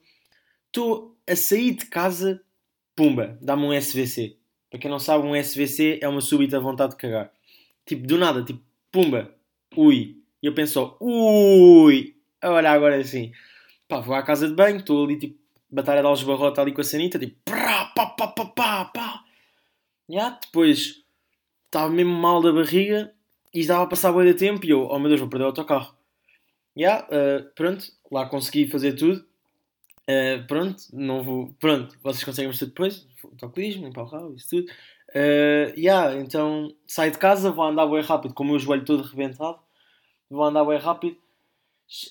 Estou 0.66 1.16
a 1.24 1.36
sair 1.36 1.72
de 1.72 1.86
casa, 1.86 2.42
pumba, 2.96 3.38
dá-me 3.40 3.62
um 3.62 3.72
SVC. 3.72 4.36
Para 4.68 4.80
quem 4.80 4.90
não 4.90 4.98
sabe, 4.98 5.24
um 5.24 5.36
SVC 5.36 6.00
é 6.02 6.08
uma 6.08 6.20
súbita 6.20 6.58
vontade 6.58 6.90
de 6.90 6.96
cagar. 6.96 7.30
Tipo, 7.86 8.04
do 8.04 8.18
nada, 8.18 8.42
tipo, 8.42 8.60
pumba, 8.90 9.32
ui. 9.76 10.20
E 10.42 10.46
eu 10.48 10.52
penso, 10.52 10.96
ui, 11.00 12.16
olha 12.42 12.72
agora 12.72 12.96
assim. 12.96 13.30
Pá, 13.86 14.00
vou 14.00 14.16
à 14.16 14.22
casa 14.24 14.48
de 14.48 14.54
banho, 14.54 14.78
estou 14.78 15.04
ali, 15.04 15.16
tipo, 15.16 15.38
batalha 15.70 16.00
de 16.00 16.08
algebarrota 16.08 16.62
ali 16.62 16.72
com 16.72 16.80
a 16.80 16.84
sanita, 16.84 17.20
tipo, 17.20 17.36
pá, 17.44 17.92
pá, 17.94 18.06
pá, 18.06 18.26
pá, 18.26 18.46
pá, 18.46 18.84
pá. 18.86 19.24
Yeah, 20.10 20.36
depois, 20.44 21.04
estava 21.66 21.88
mesmo 21.88 22.12
mal 22.12 22.42
da 22.42 22.52
barriga 22.52 23.14
e 23.54 23.60
estava 23.60 23.84
a 23.84 23.86
passar 23.86 24.12
bem 24.12 24.26
de 24.26 24.34
tempo 24.34 24.66
e 24.66 24.70
eu, 24.70 24.88
oh 24.90 24.98
meu 24.98 25.08
Deus, 25.08 25.20
vou 25.20 25.28
perder 25.28 25.44
o 25.44 25.48
autocarro 25.48 25.95
yeah, 26.76 27.06
uh, 27.06 27.48
pronto, 27.54 27.84
lá 28.10 28.26
consegui 28.28 28.68
fazer 28.68 28.92
tudo. 28.94 29.24
Uh, 30.08 30.46
pronto, 30.46 30.82
não 30.92 31.22
vou. 31.22 31.54
Pronto, 31.58 31.98
vocês 32.02 32.22
conseguem 32.22 32.48
mostrar 32.48 32.68
depois. 32.68 33.06
Autocolismo, 33.24 33.86
limpar 33.86 34.06
rabo, 34.06 34.34
isso 34.34 34.48
tudo. 34.50 34.70
Uh, 35.10 35.72
yeah, 35.76 36.16
então 36.16 36.74
saio 36.86 37.12
de 37.12 37.18
casa, 37.18 37.50
vou 37.50 37.64
andar 37.64 37.86
bem 37.86 38.02
rápido, 38.02 38.34
com 38.34 38.44
o 38.44 38.46
meu 38.46 38.58
joelho 38.58 38.84
todo 38.84 39.02
arrebentado. 39.02 39.58
Vou 40.30 40.44
andar 40.44 40.64
bem 40.64 40.78
rápido. 40.78 41.16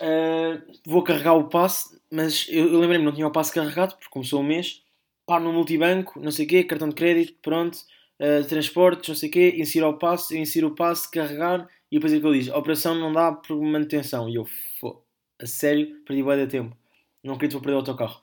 Uh, 0.01 0.61
vou 0.85 1.03
carregar 1.03 1.33
o 1.33 1.49
passe, 1.49 1.99
mas 2.09 2.47
eu, 2.49 2.71
eu 2.71 2.79
lembrei-me, 2.79 3.05
não 3.05 3.13
tinha 3.13 3.27
o 3.27 3.31
passe 3.31 3.53
carregado, 3.53 3.95
porque 3.95 4.09
começou 4.09 4.41
o 4.41 4.43
mês. 4.43 4.81
Paro 5.25 5.43
no 5.43 5.53
multibanco, 5.53 6.19
não 6.19 6.31
sei 6.31 6.45
o 6.45 6.49
quê, 6.49 6.63
cartão 6.63 6.89
de 6.89 6.95
crédito, 6.95 7.33
pronto. 7.41 7.77
Uh, 8.19 8.45
transportes, 8.47 9.09
não 9.09 9.15
sei 9.15 9.29
o 9.29 9.31
quê, 9.31 9.55
insiro 9.57 9.89
o 9.89 9.97
passe, 9.97 10.37
insiro 10.37 10.67
o 10.67 10.75
passe, 10.75 11.09
carregar 11.11 11.67
e 11.95 11.97
depois 11.97 12.11
é 12.11 12.19
que 12.19 12.27
ele 12.27 12.39
diz: 12.39 12.49
operação 12.49 12.93
não 12.93 13.13
dá 13.13 13.31
por 13.31 13.57
manutenção. 13.61 14.27
E 14.27 14.35
eu, 14.35 14.45
fô, 14.81 15.01
a 15.41 15.45
sério, 15.45 15.95
perdi 16.05 16.21
bem 16.21 16.37
de 16.39 16.47
tempo. 16.47 16.77
Não 17.23 17.35
acredito 17.35 17.51
que 17.51 17.53
vou 17.53 17.61
perder 17.61 17.75
o 17.75 17.79
autocarro. 17.79 18.21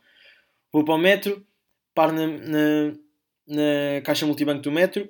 Vou 0.70 0.84
para 0.84 0.94
o 0.94 0.98
metro, 0.98 1.42
paro 1.94 2.12
na, 2.12 2.26
na, 2.26 2.92
na 3.46 4.02
caixa 4.04 4.26
multibanco 4.26 4.60
do 4.60 4.70
metro, 4.70 5.08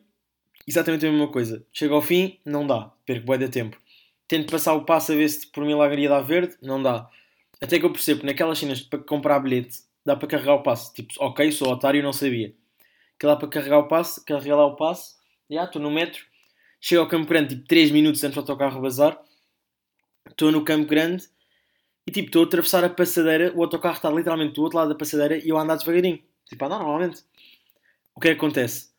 exatamente 0.64 1.04
a 1.04 1.10
mesma 1.10 1.26
coisa. 1.26 1.66
Chego 1.72 1.96
ao 1.96 2.02
fim, 2.02 2.38
não 2.46 2.64
dá, 2.64 2.92
perco 3.04 3.26
bem 3.26 3.38
de 3.40 3.48
tempo. 3.48 3.76
Tento 4.28 4.48
passar 4.48 4.74
o 4.74 4.84
passo 4.84 5.10
a 5.10 5.16
ver 5.16 5.28
se 5.28 5.44
por 5.48 5.64
milagre 5.64 6.02
ia 6.02 6.08
dar 6.08 6.20
verde, 6.20 6.56
não 6.62 6.80
dá. 6.80 7.10
Até 7.60 7.80
que 7.80 7.84
eu 7.84 7.92
percebo 7.92 8.20
que 8.20 8.26
naquelas 8.26 8.60
cenas 8.60 8.80
para 8.80 9.00
comprar 9.00 9.40
bilhete 9.40 9.80
dá 10.06 10.14
para 10.14 10.28
carregar 10.28 10.54
o 10.54 10.62
passo. 10.62 10.94
Tipo, 10.94 11.12
ok, 11.18 11.50
sou 11.50 11.68
otário, 11.68 12.00
não 12.00 12.12
sabia. 12.12 12.54
Que 13.18 13.26
dá 13.26 13.34
para 13.34 13.48
carregar 13.48 13.80
o 13.80 13.88
passo, 13.88 14.24
carregar 14.24 14.54
lá 14.54 14.66
o 14.66 14.76
passo, 14.76 15.16
já 15.50 15.64
estou 15.64 15.82
no 15.82 15.90
metro, 15.90 16.22
Chego 16.84 17.02
ao 17.02 17.08
Campo 17.08 17.28
Grande 17.28 17.54
tipo 17.54 17.68
3 17.68 17.92
minutos 17.92 18.24
antes 18.24 18.34
do 18.34 18.40
autocarro 18.40 18.82
bazar. 18.82 19.16
Estou 20.28 20.50
no 20.50 20.64
Campo 20.64 20.88
Grande 20.88 21.28
e 22.04 22.10
tipo 22.10 22.26
estou 22.26 22.42
a 22.42 22.46
atravessar 22.46 22.82
a 22.82 22.90
passadeira. 22.90 23.52
O 23.54 23.62
autocarro 23.62 23.94
está 23.94 24.10
literalmente 24.10 24.54
do 24.54 24.62
outro 24.62 24.78
lado 24.78 24.88
da 24.88 24.96
passadeira 24.96 25.36
e 25.38 25.48
eu 25.48 25.56
ando 25.56 25.76
devagarinho. 25.76 26.20
Tipo, 26.44 26.64
a 26.64 26.66
andar 26.66 26.78
normalmente. 26.80 27.22
O 28.16 28.20
que 28.20 28.28
é 28.28 28.30
que 28.32 28.36
acontece? 28.36 28.90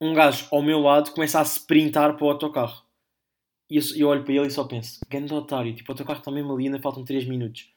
Um 0.00 0.14
gajo 0.14 0.46
ao 0.52 0.62
meu 0.62 0.78
lado 0.78 1.10
começa 1.10 1.40
a 1.40 1.42
sprintar 1.42 2.16
para 2.16 2.24
o 2.24 2.30
autocarro. 2.30 2.84
E 3.68 3.76
eu, 3.76 3.82
eu 3.96 4.08
olho 4.08 4.22
para 4.22 4.34
ele 4.34 4.46
e 4.46 4.50
só 4.50 4.62
penso: 4.62 5.00
grande 5.08 5.34
otário, 5.34 5.74
tipo, 5.74 5.90
o 5.90 5.94
autocarro 5.94 6.20
está 6.20 6.30
mesmo 6.30 6.54
ali, 6.54 6.66
ainda 6.66 6.78
faltam 6.78 7.04
3 7.04 7.26
minutos. 7.26 7.72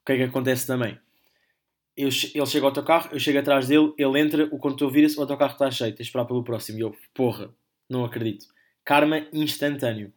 O 0.00 0.06
que 0.06 0.12
é 0.12 0.16
que 0.16 0.22
acontece 0.22 0.66
também? 0.66 0.98
Eu, 1.94 2.08
ele 2.08 2.46
chega 2.46 2.64
ao 2.64 2.70
autocarro, 2.70 3.10
eu 3.12 3.20
chego 3.20 3.38
atrás 3.38 3.68
dele, 3.68 3.92
ele 3.98 4.18
entra, 4.18 4.46
o 4.46 4.58
condutor 4.58 4.90
vira-se, 4.90 5.18
o 5.18 5.20
autocarro 5.20 5.52
está 5.52 5.70
cheio, 5.70 5.90
tens 5.90 5.98
de 5.98 6.02
esperar 6.04 6.24
pelo 6.24 6.42
próximo. 6.42 6.78
E 6.78 6.80
eu, 6.80 6.96
porra, 7.12 7.54
não 7.88 8.02
acredito 8.02 8.53
karma 8.84 9.26
instantâneo. 9.32 10.12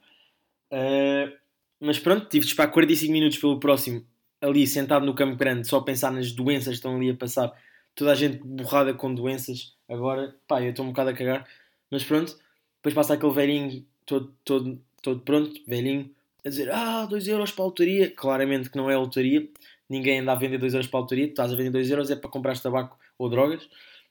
Uh, 0.72 1.32
mas 1.80 2.00
pronto, 2.00 2.28
tive 2.28 2.46
de 2.46 2.52
esperar 2.52 2.72
45 2.72 3.12
minutos 3.12 3.38
pelo 3.38 3.60
próximo, 3.60 4.06
ali 4.42 4.66
sentado 4.68 5.06
no 5.06 5.16
campo 5.16 5.36
grande, 5.36 5.68
só 5.68 5.78
a 5.78 5.84
pensar 5.84 6.12
nas 6.12 6.32
doenças 6.32 6.68
que 6.68 6.74
estão 6.76 6.96
ali 6.96 7.10
a 7.10 7.16
passar. 7.16 7.52
Toda 7.96 8.12
a 8.12 8.16
gente 8.16 8.38
borrada 8.44 8.94
com 8.94 9.14
doenças. 9.14 9.76
Agora, 9.90 10.36
pá, 10.48 10.62
eu 10.62 10.70
estou 10.70 10.86
um 10.86 10.90
bocado 10.90 11.10
a 11.12 11.14
cagar. 11.14 11.48
Mas 11.90 12.04
pronto, 12.04 12.38
depois 12.78 12.94
passa 12.94 13.14
aquele 13.14 13.34
velhinho 13.34 13.86
todo, 14.06 14.34
todo, 14.44 14.82
todo 15.02 15.22
pronto, 15.22 15.60
velhinho, 15.66 16.12
a 16.46 16.50
dizer: 16.50 16.70
Ah, 16.72 17.06
2 17.06 17.28
euros 17.28 17.52
para 17.52 17.64
a 17.66 17.68
lotaria. 17.68 18.12
Claramente 18.12 18.70
que 18.70 18.78
não 18.78 18.90
é 18.90 18.96
a 18.96 19.00
lotaria. 19.00 19.48
ninguém 19.90 20.20
anda 20.20 20.34
a 20.34 20.36
vender 20.36 20.58
2 20.58 20.74
euros 20.74 20.88
para 20.88 21.00
a 21.00 21.06
tu 21.06 21.16
estás 21.16 21.54
a 21.54 21.56
vender 21.56 21.72
2 21.72 21.90
euros 21.90 22.12
é 22.12 22.16
para 22.16 22.30
comprar 22.30 22.60
tabaco 22.60 22.98
ou 23.18 23.30
drogas. 23.30 23.68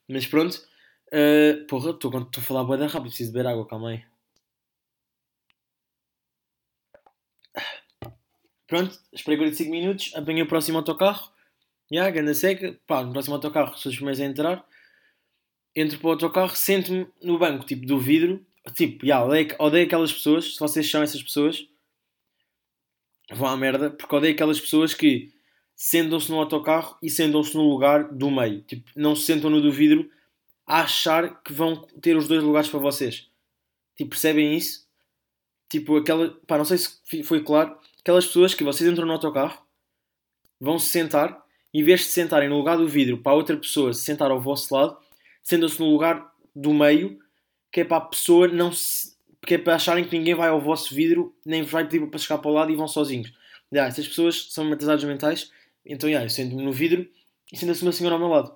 Mas 0.09 0.27
pronto, 0.27 0.55
uh, 1.13 1.67
porra, 1.67 1.91
estou 1.91 2.13
a 2.15 2.41
falar 2.41 2.65
boa 2.65 2.79
da 2.79 2.87
rápido, 2.87 3.11
preciso 3.11 3.33
beber 3.33 3.49
água, 3.49 3.67
calma 3.67 3.91
aí. 3.91 4.16
Pronto, 8.67 8.99
esperei 9.13 9.39
45 9.39 9.71
minutos, 9.71 10.13
apanhei 10.15 10.43
o 10.43 10.49
próximo 10.49 10.79
autocarro, 10.79 11.31
já, 11.91 11.97
yeah, 11.97 12.11
ganda 12.11 12.35
seca, 12.35 12.79
pá, 12.87 13.05
no 13.05 13.13
próximo 13.13 13.37
autocarro 13.37 13.79
sou 13.79 13.91
os 13.91 13.97
primeiros 13.97 14.21
a 14.21 14.25
entrar, 14.25 14.67
entro 15.75 15.99
para 15.99 16.09
o 16.09 16.11
autocarro, 16.11 16.57
sento-me 16.57 17.07
no 17.23 17.39
banco, 17.39 17.65
tipo, 17.65 17.87
do 17.87 17.99
vidro, 17.99 18.45
tipo, 18.75 19.05
yeah, 19.05 19.25
odeio, 19.25 19.55
odeio 19.59 19.87
aquelas 19.87 20.13
pessoas, 20.13 20.55
se 20.55 20.59
vocês 20.59 20.91
são 20.91 21.03
essas 21.03 21.23
pessoas, 21.23 21.69
vão 23.31 23.49
à 23.49 23.57
merda, 23.57 23.91
porque 23.91 24.15
odeio 24.15 24.35
aquelas 24.35 24.61
pessoas 24.61 24.95
que 24.95 25.33
sentam-se 25.77 26.31
no 26.31 26.39
autocarro 26.39 26.97
e 27.03 27.11
sentam-se 27.11 27.55
no 27.55 27.69
lugar 27.69 28.05
do 28.13 28.31
meio. 28.31 28.63
Tipo, 28.63 28.91
não 28.97 29.15
se 29.15 29.27
sentam 29.27 29.51
no 29.51 29.61
do 29.61 29.71
vidro 29.71 30.11
a 30.67 30.83
achar 30.83 31.43
que 31.43 31.53
vão 31.53 31.77
ter 32.01 32.17
os 32.17 32.27
dois 32.27 32.43
lugares 32.43 32.69
para 32.69 32.81
vocês. 32.81 33.29
Tipo, 33.95 34.11
percebem 34.11 34.57
isso? 34.57 34.87
Tipo, 35.69 35.97
aquela. 35.97 36.31
Pá, 36.47 36.59
não 36.59 36.65
sei 36.65 36.79
se 36.79 37.23
foi 37.23 37.43
claro. 37.43 37.79
Aquelas 38.07 38.25
pessoas 38.25 38.55
que 38.55 38.63
vocês 38.63 38.89
entram 38.89 39.05
no 39.05 39.15
autocarro, 39.15 39.67
vão 40.61 40.79
se 40.79 40.91
sentar, 40.91 41.43
em 41.75 41.83
vez 41.83 42.03
de 42.03 42.07
se 42.07 42.13
sentarem 42.13 42.49
no 42.49 42.57
lugar 42.57 42.77
do 42.77 42.87
vidro 42.87 43.19
para 43.19 43.33
a 43.33 43.35
outra 43.35 43.57
pessoa 43.57 43.93
se 43.93 44.03
sentar 44.03 44.31
ao 44.31 44.41
vosso 44.41 44.73
lado, 44.73 44.97
sentam-se 45.43 45.81
no 45.81 45.91
lugar 45.91 46.33
do 46.55 46.73
meio, 46.73 47.19
que 47.73 47.81
é 47.81 47.85
para 47.85 47.97
a 47.97 48.03
pessoa 48.03 48.47
não 48.47 48.71
se. 48.71 49.17
que 49.45 49.55
é 49.55 49.59
para 49.59 49.75
acharem 49.75 50.05
que 50.05 50.17
ninguém 50.17 50.37
vai 50.37 50.51
ao 50.51 50.61
vosso 50.61 50.95
vidro, 50.95 51.35
nem 51.45 51.65
vai 51.65 51.83
pedir 51.83 52.07
para 52.07 52.17
chegar 52.21 52.39
para 52.39 52.49
o 52.49 52.55
lado 52.55 52.71
e 52.71 52.77
vão 52.77 52.87
sozinhos. 52.87 53.33
Essas 53.73 54.07
pessoas 54.07 54.53
são 54.53 54.73
atrasados 54.73 55.03
mentais 55.03 55.51
então, 55.85 56.09
yeah, 56.09 56.25
eu 56.25 56.31
sento-me 56.31 56.63
no 56.63 56.71
vidro 56.71 57.09
e 57.53 57.57
senta-se 57.57 57.83
uma 57.83 57.91
senhora 57.91 58.15
ao 58.15 58.21
meu 58.21 58.29
lado. 58.29 58.55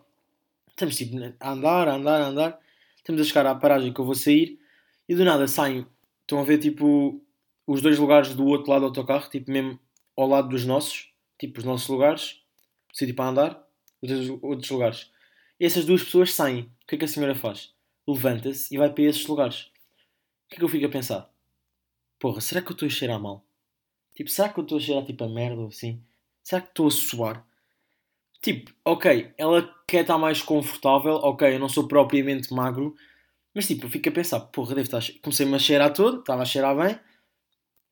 Estamos 0.69 0.97
tipo 0.97 1.16
a 1.40 1.50
andar, 1.50 1.88
a 1.88 1.95
andar, 1.97 2.21
a 2.21 2.26
andar. 2.26 2.61
Estamos 2.97 3.21
a 3.21 3.25
chegar 3.25 3.47
à 3.47 3.54
paragem 3.57 3.92
que 3.92 4.00
eu 4.00 4.04
vou 4.04 4.14
sair 4.14 4.61
e 5.09 5.14
do 5.16 5.25
nada 5.25 5.49
saem. 5.49 5.85
Estão 6.21 6.38
a 6.38 6.45
ver 6.45 6.59
tipo 6.59 7.21
os 7.72 7.80
dois 7.80 8.00
lugares 8.00 8.34
do 8.34 8.44
outro 8.46 8.68
lado 8.68 8.80
do 8.80 8.86
autocarro, 8.86 9.30
tipo 9.30 9.48
mesmo 9.48 9.78
ao 10.16 10.26
lado 10.26 10.48
dos 10.48 10.64
nossos, 10.64 11.08
tipo 11.38 11.60
os 11.60 11.64
nossos 11.64 11.86
lugares, 11.86 12.42
sítio 12.92 13.14
para 13.14 13.30
andar, 13.30 13.68
os 14.02 14.08
dois, 14.08 14.28
outros 14.42 14.68
lugares. 14.70 15.12
E 15.58 15.64
essas 15.64 15.84
duas 15.84 16.02
pessoas 16.02 16.34
saem. 16.34 16.62
O 16.62 16.86
que 16.88 16.96
é 16.96 16.98
que 16.98 17.04
a 17.04 17.08
senhora 17.08 17.32
faz? 17.32 17.72
Levanta-se 18.08 18.74
e 18.74 18.76
vai 18.76 18.92
para 18.92 19.04
esses 19.04 19.24
lugares. 19.24 19.66
O 19.66 20.48
que 20.48 20.56
é 20.56 20.58
que 20.58 20.64
eu 20.64 20.68
fico 20.68 20.86
a 20.86 20.88
pensar? 20.88 21.30
Porra, 22.18 22.40
será 22.40 22.60
que 22.60 22.72
eu 22.72 22.72
estou 22.72 22.86
a 22.86 22.90
cheirar 22.90 23.20
mal? 23.20 23.44
Tipo, 24.16 24.30
será 24.30 24.48
que 24.48 24.58
eu 24.58 24.64
estou 24.64 24.78
a 24.78 24.80
cheirar 24.80 25.04
tipo 25.04 25.22
a 25.22 25.28
merda 25.28 25.60
ou 25.60 25.68
assim? 25.68 26.02
Será 26.42 26.60
que 26.60 26.70
estou 26.70 26.88
a 26.88 26.90
suar? 26.90 27.46
Tipo, 28.42 28.72
ok, 28.84 29.32
ela 29.38 29.72
quer 29.86 30.00
estar 30.00 30.18
mais 30.18 30.42
confortável, 30.42 31.14
ok, 31.22 31.54
eu 31.54 31.60
não 31.60 31.68
sou 31.68 31.86
propriamente 31.86 32.52
magro, 32.52 32.96
mas 33.54 33.68
tipo, 33.68 33.86
eu 33.86 33.90
fico 33.90 34.08
a 34.08 34.12
pensar, 34.12 34.40
porra, 34.40 34.74
deve 34.74 34.88
estar. 34.88 35.00
Comecei-me 35.22 35.54
a 35.54 35.58
cheirar 35.60 35.92
todo, 35.92 36.18
estava 36.18 36.42
a 36.42 36.44
cheirar 36.44 36.76
bem, 36.76 36.98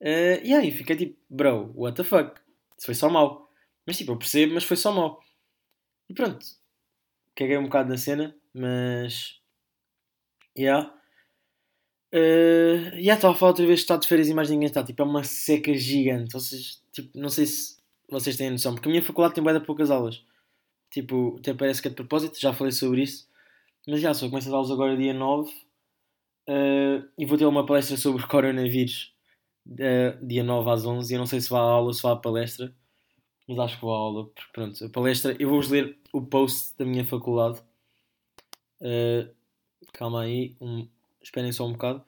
uh, 0.00 0.44
e 0.44 0.54
aí 0.54 0.70
fiquei 0.70 0.96
tipo, 0.96 1.18
bro, 1.28 1.72
what 1.74 1.96
the 1.96 2.04
fuck? 2.04 2.40
Isso 2.76 2.86
foi 2.86 2.94
só 2.94 3.08
mal. 3.10 3.50
Mas 3.86 3.96
tipo, 3.96 4.12
eu 4.12 4.18
percebo, 4.18 4.54
mas 4.54 4.64
foi 4.64 4.76
só 4.76 4.92
mal. 4.92 5.22
E 6.08 6.14
pronto, 6.14 6.44
caguei 7.34 7.56
um 7.56 7.64
bocado 7.64 7.88
na 7.88 7.96
cena, 7.96 8.36
mas. 8.52 9.40
Yeah. 10.56 10.94
Uh, 12.14 12.94
yeah, 12.96 13.14
estava 13.14 13.34
a 13.34 13.36
falar 13.36 13.50
outra 13.50 13.66
vez 13.66 13.80
que 13.80 13.84
está 13.84 13.96
de 13.96 14.08
férias 14.08 14.28
e 14.28 14.34
mais 14.34 14.50
ninguém 14.50 14.66
está. 14.66 14.84
Tipo, 14.84 15.02
é 15.02 15.04
uma 15.04 15.24
seca 15.24 15.74
gigante. 15.74 16.40
Seja, 16.40 16.76
tipo, 16.92 17.18
não 17.18 17.28
sei 17.28 17.46
se 17.46 17.78
vocês 18.08 18.36
têm 18.36 18.50
noção, 18.50 18.74
porque 18.74 18.88
a 18.88 18.90
minha 18.90 19.02
faculdade 19.02 19.34
tem 19.34 19.44
bem 19.44 19.60
poucas 19.60 19.90
aulas. 19.90 20.24
Tipo, 20.90 21.36
até 21.38 21.54
parece 21.54 21.82
que 21.82 21.88
é 21.88 21.90
de 21.90 21.96
propósito, 21.96 22.40
já 22.40 22.52
falei 22.52 22.72
sobre 22.72 23.02
isso. 23.02 23.28
Mas 23.86 24.00
já, 24.00 24.14
só 24.14 24.28
começo 24.28 24.48
as 24.48 24.54
aulas 24.54 24.70
agora 24.70 24.96
dia 24.96 25.14
9 25.14 25.50
uh, 25.50 25.54
eh, 26.48 27.02
e 27.18 27.26
vou 27.26 27.38
ter 27.38 27.46
uma 27.46 27.64
palestra 27.66 27.96
sobre 27.96 28.24
coronavírus 28.28 29.14
uh, 29.68 30.26
dia 30.26 30.42
9 30.42 30.70
às 30.70 30.84
11. 30.84 31.12
Eu 31.12 31.18
não 31.18 31.26
sei 31.26 31.40
se 31.40 31.50
vai 31.50 31.60
à 31.60 31.64
aula 31.64 31.92
se 31.92 32.02
vai 32.02 32.12
à 32.12 32.16
palestra, 32.16 32.74
mas 33.46 33.58
acho 33.58 33.76
que 33.76 33.82
vou 33.82 33.94
à 33.94 33.98
aula. 33.98 34.24
Porque, 34.26 34.50
pronto, 34.52 34.84
a 34.84 34.88
palestra, 34.88 35.36
eu 35.38 35.48
vou-vos 35.48 35.70
ler 35.70 35.96
o 36.12 36.22
post 36.22 36.76
da 36.78 36.84
minha 36.84 37.04
faculdade. 37.04 37.60
Uh, 38.80 39.28
calma 39.92 40.22
aí, 40.22 40.56
um, 40.60 40.88
esperem 41.22 41.52
só 41.52 41.66
um 41.66 41.72
bocado. 41.72 42.02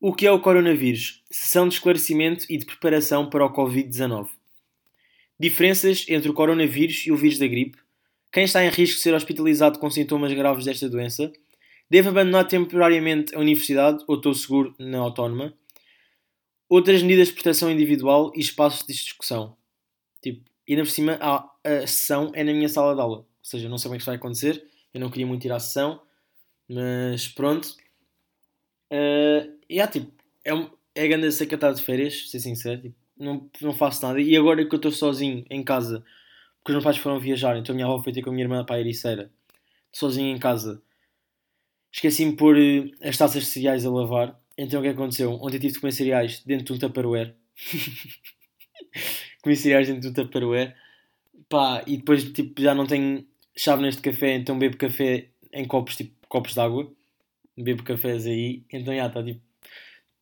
O 0.00 0.14
que 0.14 0.26
é 0.26 0.30
o 0.30 0.40
coronavírus? 0.40 1.22
Sessão 1.30 1.66
de 1.68 1.74
esclarecimento 1.74 2.44
e 2.50 2.58
de 2.58 2.66
preparação 2.66 3.28
para 3.30 3.44
o 3.44 3.52
Covid-19. 3.52 4.28
Diferenças 5.38 6.04
entre 6.08 6.30
o 6.30 6.34
coronavírus 6.34 7.06
e 7.06 7.12
o 7.12 7.16
vírus 7.16 7.38
da 7.38 7.46
gripe. 7.46 7.78
Quem 8.30 8.44
está 8.44 8.64
em 8.64 8.68
risco 8.68 8.96
de 8.96 9.02
ser 9.02 9.14
hospitalizado 9.14 9.78
com 9.78 9.90
sintomas 9.90 10.32
graves 10.32 10.64
desta 10.64 10.88
doença 10.88 11.32
deve 11.90 12.08
abandonar 12.08 12.46
temporariamente 12.46 13.34
a 13.34 13.38
universidade 13.38 14.04
ou 14.06 14.16
estou 14.16 14.34
seguro 14.34 14.74
na 14.78 14.98
autónoma. 14.98 15.54
Outras 16.68 17.02
medidas 17.02 17.28
de 17.28 17.34
proteção 17.34 17.70
individual 17.70 18.32
e 18.34 18.40
espaços 18.40 18.86
de 18.86 18.92
discussão. 18.92 19.56
Tipo, 20.20 20.48
e 20.66 20.72
ainda 20.72 20.84
por 20.84 20.90
cima 20.90 21.18
a, 21.20 21.48
a 21.64 21.86
sessão 21.86 22.32
é 22.34 22.42
na 22.42 22.52
minha 22.52 22.68
sala 22.68 22.94
de 22.94 23.00
aula. 23.00 23.18
Ou 23.18 23.26
seja, 23.40 23.68
não 23.68 23.78
sei 23.78 23.88
como 23.88 23.96
é 23.96 23.98
que 23.98 24.06
vai 24.06 24.16
acontecer. 24.16 24.66
Eu 24.92 25.00
não 25.00 25.10
queria 25.10 25.26
muito 25.26 25.44
ir 25.44 25.52
à 25.52 25.60
sessão. 25.60 26.02
Mas 26.68 27.28
pronto. 27.28 27.76
Uh, 28.92 29.56
e 29.68 29.74
yeah, 29.74 29.90
tipo, 29.90 30.12
é, 30.44 30.52
é 30.94 31.04
a 31.04 31.08
grande 31.08 31.30
secretária 31.32 31.76
de 31.76 31.82
férias, 31.82 32.30
ser 32.30 32.40
sincero. 32.40 32.82
Tipo, 32.82 32.96
não, 33.16 33.48
não 33.60 33.72
faço 33.72 34.04
nada. 34.04 34.20
E 34.20 34.36
agora 34.36 34.64
que 34.64 34.74
eu 34.74 34.76
estou 34.76 34.90
sozinho 34.90 35.44
em 35.48 35.62
casa, 35.62 36.04
porque 36.58 36.72
os 36.72 36.74
meus 36.74 36.84
pais 36.84 36.96
foram 36.98 37.18
viajar, 37.18 37.56
então 37.56 37.72
a 37.72 37.76
minha 37.76 37.86
avó 37.86 38.02
foi 38.02 38.12
ter 38.12 38.22
com 38.22 38.30
a 38.30 38.32
minha 38.32 38.44
irmã 38.44 38.64
para 38.64 38.76
a 38.76 38.80
Ericeira, 38.80 39.30
sozinho 39.92 40.34
em 40.34 40.38
casa, 40.38 40.82
esqueci-me 41.92 42.32
de 42.32 42.36
pôr 42.36 42.58
eh, 42.58 42.90
as 43.08 43.16
taças 43.16 43.44
de 43.44 43.48
cereais 43.48 43.86
a 43.86 43.90
lavar. 43.90 44.38
Então 44.58 44.80
o 44.80 44.82
que 44.82 44.88
aconteceu? 44.88 45.32
Ontem 45.32 45.58
tive 45.58 45.74
de 45.74 45.80
comer 45.80 45.92
cereais 45.92 46.42
dentro 46.44 46.66
de 46.66 46.72
um 46.72 46.78
tupperware. 46.78 47.34
comi 49.42 49.56
cereais 49.56 49.86
dentro 49.86 50.02
de 50.02 50.08
um 50.08 50.12
tupperware. 50.12 50.74
Pá, 51.48 51.82
e 51.86 51.98
depois 51.98 52.24
tipo, 52.32 52.60
já 52.60 52.74
não 52.74 52.86
tenho 52.86 53.26
chávenas 53.56 53.96
de 53.96 54.02
café, 54.02 54.34
então 54.34 54.58
bebo 54.58 54.76
café 54.76 55.28
em 55.52 55.64
copos, 55.64 55.96
tipo 55.96 56.14
copos 56.28 56.54
de 56.54 56.60
água. 56.60 56.92
Bebo 57.56 57.82
cafés 57.82 58.26
aí. 58.26 58.64
Então 58.72 58.94
já 58.94 59.06
está 59.06 59.22
tipo. 59.22 59.40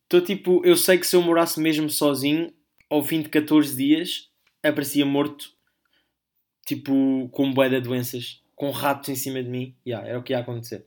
Estou 0.04 0.20
tipo, 0.20 0.64
eu 0.64 0.76
sei 0.76 0.98
que 0.98 1.06
se 1.06 1.16
eu 1.16 1.22
morasse 1.22 1.58
mesmo 1.58 1.88
sozinho, 1.88 2.52
ao 2.90 3.02
fim 3.02 3.22
de 3.22 3.28
14 3.28 3.74
dias, 3.74 4.30
aparecia 4.62 5.04
morto, 5.04 5.50
tipo, 6.66 7.28
com 7.30 7.52
bué 7.52 7.68
de 7.68 7.80
doenças, 7.80 8.42
com 8.54 8.70
ratos 8.70 9.08
em 9.08 9.16
cima 9.16 9.42
de 9.42 9.48
mim. 9.48 9.74
Yeah, 9.84 10.06
era 10.06 10.18
o 10.18 10.22
que 10.22 10.32
ia 10.32 10.40
acontecer. 10.40 10.86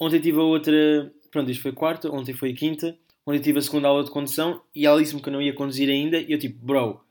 Ontem 0.00 0.18
tive 0.18 0.38
a 0.38 0.42
outra. 0.42 1.12
Pronto, 1.30 1.50
isto 1.50 1.62
foi 1.62 1.72
quarta, 1.72 2.10
ontem 2.10 2.32
foi 2.32 2.54
quinta. 2.54 2.98
Ontem 3.26 3.40
tive 3.40 3.58
a 3.58 3.62
segunda 3.62 3.88
aula 3.88 4.02
de 4.02 4.10
condução 4.10 4.62
e 4.74 4.86
ela 4.86 4.98
disse-me 4.98 5.20
que 5.20 5.28
eu 5.28 5.32
não 5.32 5.42
ia 5.42 5.52
conduzir 5.52 5.90
ainda. 5.90 6.18
E 6.18 6.32
eu, 6.32 6.38
tipo, 6.38 6.58
bro, 6.64 7.04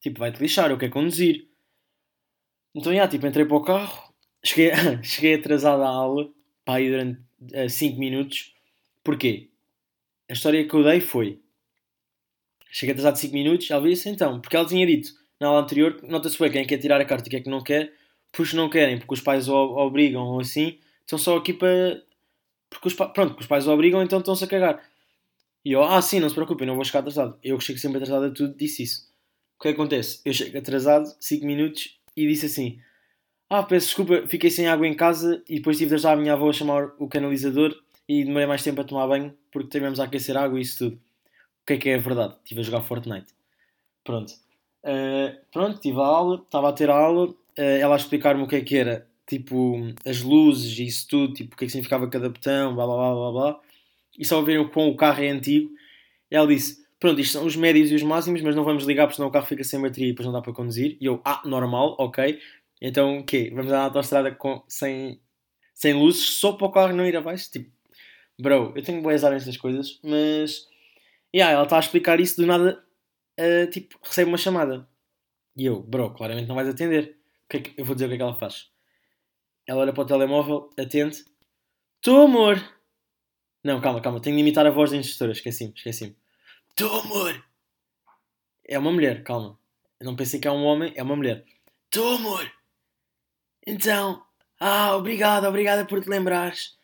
tipo, 0.00 0.18
vai-te 0.20 0.38
lixar, 0.40 0.70
eu 0.70 0.78
quero 0.78 0.92
conduzir. 0.92 1.48
Então, 2.74 2.92
yeah, 2.92 3.10
tipo, 3.10 3.26
entrei 3.26 3.46
para 3.46 3.56
o 3.56 3.62
carro, 3.62 4.12
cheguei, 4.44 4.72
cheguei 5.02 5.34
atrasado 5.34 5.82
à 5.82 5.88
aula, 5.88 6.30
pá, 6.64 6.76
aí 6.76 6.90
durante 6.90 7.20
5 7.68 7.96
uh, 7.96 7.98
minutos. 7.98 8.54
Porquê? 9.02 9.48
A 10.28 10.34
história 10.34 10.66
que 10.66 10.74
eu 10.74 10.84
dei 10.84 11.00
foi. 11.00 11.40
Cheguei 12.70 12.92
atrasado 12.92 13.16
5 13.16 13.32
minutos, 13.34 13.70
ela 13.70 13.86
disse 13.88 14.08
então, 14.08 14.40
porque 14.40 14.56
ela 14.56 14.66
tinha 14.66 14.86
dito 14.86 15.10
na 15.40 15.48
aula 15.48 15.60
anterior, 15.60 15.98
nota-se 16.04 16.38
bem 16.38 16.52
quem 16.52 16.66
quer 16.66 16.78
tirar 16.78 17.00
a 17.00 17.04
carta 17.04 17.28
e 17.28 17.30
quem 17.30 17.40
é 17.40 17.42
que 17.42 17.50
não 17.50 17.62
quer, 17.62 17.92
porque 18.30 18.56
não 18.56 18.70
querem, 18.70 18.98
porque 18.98 19.14
os 19.14 19.20
pais 19.20 19.48
o 19.48 19.54
obrigam 19.54 20.22
ou 20.22 20.40
assim, 20.40 20.78
estão 21.02 21.18
só 21.18 21.36
aqui 21.36 21.52
para. 21.52 22.02
Porque 22.70 22.88
os, 22.88 22.94
pronto, 22.94 23.14
porque 23.14 23.42
os 23.42 23.46
pais 23.46 23.68
obrigam, 23.68 24.02
então 24.02 24.18
estão-se 24.18 24.44
a 24.44 24.46
cagar. 24.46 24.82
E 25.64 25.72
eu, 25.72 25.82
ah, 25.82 26.02
sim, 26.02 26.18
não 26.18 26.28
se 26.28 26.34
preocupe, 26.34 26.66
não 26.66 26.74
vou 26.74 26.84
chegar 26.84 27.00
atrasado. 27.00 27.38
Eu 27.42 27.56
que 27.58 27.64
chego 27.64 27.78
sempre 27.78 27.98
atrasado 27.98 28.26
a 28.26 28.30
tudo, 28.30 28.56
disse 28.56 28.82
isso. 28.82 29.12
O 29.58 29.62
que 29.62 29.68
é 29.68 29.72
que 29.72 29.80
acontece? 29.80 30.20
Eu 30.24 30.32
chego 30.32 30.58
atrasado, 30.58 31.06
5 31.20 31.46
minutos, 31.46 32.00
e 32.16 32.26
disse 32.26 32.46
assim: 32.46 32.80
Ah, 33.48 33.62
peço 33.62 33.86
desculpa, 33.86 34.26
fiquei 34.26 34.50
sem 34.50 34.66
água 34.66 34.86
em 34.86 34.94
casa 34.94 35.42
e 35.48 35.56
depois 35.56 35.78
tive 35.78 35.90
de 35.90 35.94
ajudar 35.96 36.12
a 36.14 36.16
minha 36.16 36.32
avó 36.32 36.48
a 36.48 36.52
chamar 36.52 36.92
o 36.98 37.08
canalizador 37.08 37.74
e 38.08 38.24
demorei 38.24 38.46
mais 38.46 38.62
tempo 38.62 38.80
a 38.80 38.84
tomar 38.84 39.06
banho 39.06 39.36
porque 39.52 39.68
tivemos 39.68 40.00
a 40.00 40.04
aquecer 40.04 40.36
água 40.36 40.58
e 40.58 40.62
isso 40.62 40.78
tudo. 40.78 40.96
O 40.96 41.66
que 41.66 41.74
é 41.74 41.76
que 41.76 41.90
é 41.90 41.94
a 41.94 41.98
verdade? 41.98 42.34
Estive 42.38 42.60
a 42.60 42.64
jogar 42.64 42.82
Fortnite. 42.82 43.32
Pronto. 44.02 44.32
Uh, 44.82 45.38
pronto, 45.52 45.80
tive 45.80 46.00
a 46.00 46.04
aula, 46.04 46.42
estava 46.44 46.68
a 46.68 46.72
ter 46.72 46.90
a 46.90 46.96
aula, 46.96 47.28
uh, 47.28 47.36
ela 47.56 47.94
a 47.94 47.96
explicar-me 47.96 48.42
o 48.42 48.48
que 48.48 48.56
é 48.56 48.60
que 48.62 48.76
era, 48.76 49.06
tipo, 49.38 49.74
as 50.06 50.22
luzes 50.22 50.78
e 50.78 50.86
isso 50.86 51.06
tudo, 51.08 51.34
tipo, 51.34 51.54
o 51.54 51.58
que 51.58 51.64
é 51.64 51.66
que 51.66 51.72
significava 51.72 52.08
cada 52.08 52.28
botão, 52.28 52.74
blá 52.74 52.86
blá 52.86 52.96
blá 52.96 53.14
blá 53.14 53.32
blá. 53.32 53.60
E 54.18 54.24
só 54.24 54.42
verem 54.42 54.60
o 54.62 54.70
quão 54.70 54.88
o 54.88 54.96
carro 54.96 55.22
é 55.22 55.28
antigo. 55.28 55.70
Ela 56.30 56.46
disse: 56.46 56.84
Pronto, 57.00 57.20
isto 57.20 57.32
são 57.32 57.46
os 57.46 57.56
médios 57.56 57.90
e 57.90 57.94
os 57.94 58.02
máximos, 58.02 58.42
mas 58.42 58.54
não 58.56 58.64
vamos 58.64 58.84
ligar 58.84 59.06
porque 59.06 59.16
senão 59.16 59.28
o 59.28 59.32
carro 59.32 59.46
fica 59.46 59.64
sem 59.64 59.80
bateria 59.80 60.08
e 60.08 60.12
depois 60.12 60.26
não 60.26 60.32
dá 60.32 60.42
para 60.42 60.52
conduzir. 60.52 60.96
E 61.00 61.06
eu, 61.06 61.20
ah, 61.24 61.42
normal, 61.44 61.96
ok. 61.98 62.38
Então 62.80 63.18
o 63.18 63.24
quê? 63.24 63.50
Vamos 63.50 63.68
andar 63.68 63.78
na 63.78 63.84
autostrada 63.84 64.32
com, 64.34 64.62
sem, 64.68 65.20
sem 65.74 65.94
luzes 65.94 66.24
só 66.38 66.52
para 66.52 66.66
o 66.66 66.72
carro 66.72 66.94
não 66.94 67.06
ir 67.06 67.16
abaixo? 67.16 67.50
Tipo, 67.50 67.70
Bro, 68.40 68.72
eu 68.76 68.82
tenho 68.82 69.02
boas 69.02 69.24
áreas 69.24 69.46
nestas 69.46 69.60
coisas, 69.60 70.00
mas 70.02 70.66
E 71.32 71.40
aí 71.42 71.52
ela 71.54 71.64
está 71.64 71.76
a 71.76 71.80
explicar 71.80 72.20
isso, 72.20 72.40
do 72.40 72.46
nada, 72.46 72.84
uh, 73.40 73.70
tipo, 73.70 73.98
recebe 74.02 74.28
uma 74.30 74.38
chamada. 74.38 74.88
E 75.56 75.66
eu, 75.66 75.82
bro, 75.82 76.12
claramente 76.14 76.48
não 76.48 76.56
vais 76.56 76.68
atender. 76.68 77.18
O 77.44 77.48
que 77.48 77.56
é 77.58 77.60
que, 77.60 77.80
eu 77.80 77.84
vou 77.84 77.94
dizer 77.94 78.06
o 78.06 78.08
que 78.08 78.14
é 78.14 78.16
que 78.18 78.22
ela 78.22 78.34
faz. 78.34 78.71
Ela 79.66 79.82
olha 79.82 79.92
para 79.92 80.02
o 80.02 80.06
telemóvel, 80.06 80.70
atende. 80.78 81.24
Tu, 82.00 82.16
amor! 82.16 82.56
Não, 83.64 83.80
calma, 83.80 84.00
calma, 84.00 84.20
tenho 84.20 84.36
de 84.36 84.40
imitar 84.42 84.66
a 84.66 84.70
voz 84.70 84.90
da 84.90 84.96
instrutora, 84.96 85.32
esqueci-me, 85.32 85.72
esqueci-me. 85.74 86.16
Tu, 86.74 86.86
amor! 86.86 87.44
É 88.66 88.78
uma 88.78 88.90
mulher, 88.90 89.22
calma. 89.22 89.58
Eu 90.00 90.06
não 90.06 90.16
pensei 90.16 90.40
que 90.40 90.48
é 90.48 90.50
um 90.50 90.64
homem, 90.64 90.92
é 90.96 91.02
uma 91.02 91.14
mulher. 91.14 91.44
Tu, 91.90 92.02
amor! 92.02 92.50
Então, 93.64 94.24
ah, 94.58 94.96
obrigado, 94.96 95.46
obrigada 95.46 95.84
por 95.84 96.02
te 96.02 96.08
lembrares. 96.08 96.76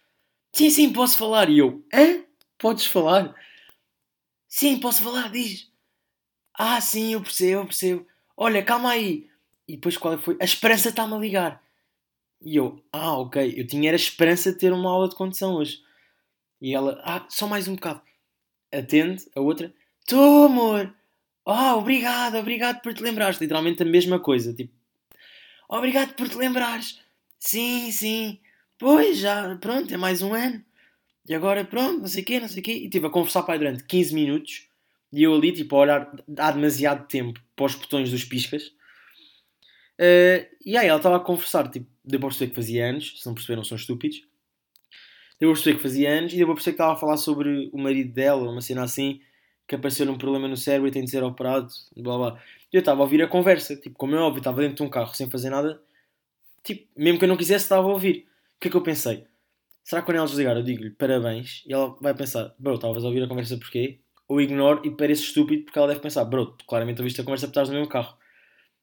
Sim, 0.53 0.71
sim, 0.71 0.93
posso 0.93 1.19
falar. 1.19 1.49
E 1.51 1.59
eu, 1.59 1.85
hã? 1.93 2.25
Podes 2.59 2.87
falar? 2.87 3.35
Sim, 4.49 4.79
posso 4.81 5.03
falar, 5.03 5.31
diz. 5.31 5.71
Ah, 6.55 6.81
sim, 6.81 7.13
eu 7.13 7.23
percebo, 7.23 7.63
eu 7.63 7.67
percebo. 7.67 8.07
Olha, 8.37 8.65
calma 8.65 8.91
aí. 8.91 9.29
E 9.67 9.77
depois 9.77 9.97
qual 9.97 10.15
é 10.15 10.19
foi? 10.19 10.37
A 10.41 10.45
esperança 10.45 10.89
está-me 10.89 11.15
a 11.15 11.19
ligar. 11.19 11.68
E 12.41 12.57
eu, 12.57 12.83
ah, 12.93 13.19
ok. 13.19 13.55
Eu 13.57 13.67
tinha 13.67 13.93
a 13.93 13.97
esperança 13.97 14.53
de 14.53 14.59
ter 14.59 14.73
uma 14.73 14.91
aula 14.91 15.09
de 15.09 15.17
condução 15.17 15.55
hoje. 15.55 15.83
E 16.61 16.75
ela, 16.75 17.01
ah, 17.05 17.27
só 17.29 17.47
mais 17.47 17.69
um 17.69 17.75
bocado. 17.75 18.03
Atende 18.73 19.25
a 19.35 19.41
outra. 19.41 19.73
Tu, 20.07 20.17
amor. 20.17 20.95
Ah, 21.47 21.75
oh, 21.75 21.79
obrigado, 21.79 22.37
obrigado 22.37 22.81
por 22.83 22.93
te 22.95 23.03
lembrares. 23.03 23.41
Literalmente 23.41 23.83
a 23.83 23.87
mesma 23.87 24.21
coisa. 24.21 24.53
Tipo, 24.53 24.73
obrigado 25.69 26.15
por 26.15 26.29
te 26.29 26.37
lembrares. 26.37 27.01
Sim, 27.39 27.91
sim. 27.91 28.39
Pois, 28.79 29.19
já, 29.19 29.57
pronto, 29.57 29.93
é 29.93 29.97
mais 29.97 30.23
um 30.23 30.35
ano. 30.35 30.63
E 31.29 31.35
agora, 31.35 31.65
pronto, 31.65 32.01
não 32.01 32.09
sei 32.09 32.23
o 32.23 32.27
quê, 32.27 32.41
não 32.41 32.49
sei 32.49 32.61
o 32.61 32.65
quê. 32.65 32.73
E 32.73 32.85
estive 32.85 33.07
a 33.07 33.11
conversar 33.11 33.43
para 33.43 33.55
aí 33.55 33.59
durante 33.59 33.85
15 33.85 34.15
minutos. 34.15 34.69
E 35.13 35.23
eu 35.23 35.35
ali, 35.35 35.53
tipo, 35.53 35.77
a 35.77 35.79
olhar 35.81 36.13
há 36.39 36.51
demasiado 36.51 37.07
tempo 37.07 37.41
para 37.57 37.67
os 37.67 37.75
botões 37.75 38.11
dos 38.11 38.25
piscas. 38.25 38.69
Uh, 39.99 40.47
e 40.65 40.77
aí 40.77 40.87
ela 40.87 40.99
estava 40.99 41.17
a 41.17 41.21
conversar, 41.21 41.69
tipo, 41.71 41.87
deu 42.09 42.21
para 42.21 42.29
perceber 42.29 42.51
que 42.51 42.57
fazia 42.57 42.89
anos, 42.89 43.21
se 43.21 43.27
não 43.27 43.35
perceberam 43.35 43.65
são 43.65 43.77
estúpidos. 43.77 44.23
Deu 45.39 45.51
para 45.51 45.55
perceber 45.55 45.77
que 45.77 45.83
fazia 45.83 46.11
anos 46.11 46.33
e 46.33 46.37
deu 46.37 46.47
para 46.47 46.55
perceber 46.55 46.77
que 46.77 46.83
estava 46.83 46.93
a 46.95 46.97
falar 46.97 47.17
sobre 47.17 47.71
o 47.73 47.79
marido 47.79 48.13
dela, 48.13 48.51
uma 48.51 48.61
cena 48.61 48.83
assim, 48.83 49.21
que 49.67 49.75
apareceu 49.75 50.11
um 50.11 50.19
problema 50.19 50.49
no 50.49 50.57
cérebro 50.57 50.89
e 50.89 50.91
tem 50.91 51.05
de 51.05 51.11
ser 51.11 51.23
operado, 51.23 51.69
blá 51.97 52.17
blá. 52.17 52.43
Eu 52.73 52.81
estava 52.81 53.01
a 53.01 53.05
ouvir 53.05 53.23
a 53.23 53.29
conversa, 53.29 53.77
tipo, 53.77 53.97
como 53.97 54.15
é 54.15 54.19
óbvio, 54.19 54.39
estava 54.39 54.61
dentro 54.61 54.77
de 54.77 54.83
um 54.83 54.91
carro 54.91 55.15
sem 55.15 55.31
fazer 55.31 55.51
nada, 55.51 55.81
tipo, 56.65 56.89
mesmo 56.97 57.19
que 57.19 57.25
eu 57.25 57.29
não 57.29 57.37
quisesse, 57.37 57.65
estava 57.65 57.87
a 57.87 57.93
ouvir. 57.93 58.27
O 58.57 58.61
que 58.61 58.69
é 58.69 58.71
que 58.71 58.77
eu 58.77 58.83
pensei? 58.83 59.25
Será 59.85 60.03
que 60.03 60.07
quando 60.07 60.19
ela 60.19 60.27
desligar 60.27 60.57
eu 60.57 60.63
digo-lhe 60.63 60.91
parabéns 60.91 61.63
e 61.67 61.73
ela 61.73 61.97
vai 62.01 62.15
pensar, 62.15 62.55
bro, 62.59 62.75
estavas 62.75 63.05
a 63.05 63.07
ouvir 63.07 63.23
a 63.23 63.29
conversa 63.29 63.57
porquê? 63.57 64.01
Ou 64.27 64.41
ignoro 64.41 64.83
e 64.85 64.91
parece 64.91 65.23
estúpido 65.23 65.65
porque 65.65 65.79
ela 65.79 65.89
deve 65.89 66.01
pensar, 66.01 66.25
bro, 66.25 66.55
claramente 66.67 67.01
ouviste 67.01 67.21
a 67.21 67.25
conversa 67.25 67.47
porque 67.47 67.59
estás 67.59 67.69
no 67.71 67.75
mesmo 67.75 67.89
carro. 67.89 68.15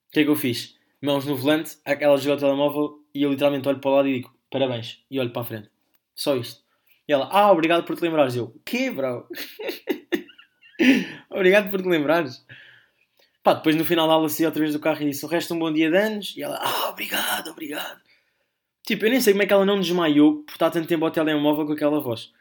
O 0.08 0.12
que 0.12 0.22
é 0.22 0.24
que 0.24 0.30
eu 0.30 0.36
fiz? 0.36 0.76
Mãos 1.02 1.26
no 1.26 1.36
volante, 1.36 1.78
ela 1.86 2.16
desligou 2.16 2.38
o 2.38 2.40
telemóvel 2.40 3.05
e 3.16 3.24
eu 3.24 3.32
literalmente 3.32 3.68
olho 3.68 3.80
para 3.80 3.90
o 3.90 3.96
lado 3.96 4.08
e 4.10 4.16
digo 4.16 4.36
parabéns 4.52 5.04
e 5.10 5.20
olho 5.20 5.32
para 5.32 5.42
a 5.42 5.46
frente. 5.46 5.70
Só 6.14 6.36
isto. 6.36 6.64
E 7.08 7.14
ela, 7.14 7.30
ah, 7.32 7.52
obrigado 7.52 7.86
por 7.86 7.96
te 7.96 8.02
lembrares. 8.02 8.36
Eu, 8.36 8.54
que, 8.66 8.90
bro? 8.92 9.28
obrigado 11.30 11.72
por 11.72 11.82
te 11.82 11.88
lembrares. 11.88 12.46
Pá, 13.42 13.54
depois 13.54 13.76
no 13.76 13.86
final 13.86 14.08
da 14.08 14.14
aula 14.14 14.28
saí 14.28 14.46
outra 14.46 14.62
vez 14.62 14.74
do 14.74 14.80
carro 14.80 15.02
e 15.02 15.06
disse 15.06 15.24
o 15.24 15.30
resto 15.30 15.54
um 15.54 15.60
bom 15.60 15.72
dia 15.72 15.90
de 15.90 15.98
anos. 15.98 16.34
E 16.36 16.44
ela, 16.44 16.60
ah, 16.62 16.90
obrigado, 16.90 17.50
obrigado. 17.52 18.02
Tipo, 18.84 19.06
eu 19.06 19.12
nem 19.12 19.22
sei 19.22 19.34
como 19.34 19.44
é 19.44 19.46
que 19.46 19.54
ela 19.54 19.66
não 19.66 19.80
desmaiou 19.80 20.44
por 20.44 20.54
estar 20.54 20.70
tanto 20.70 20.88
tempo 20.88 21.06
ao 21.06 21.12
telemóvel 21.12 21.66
com 21.66 21.74
aquela 21.74 22.00
voz. 22.00 22.32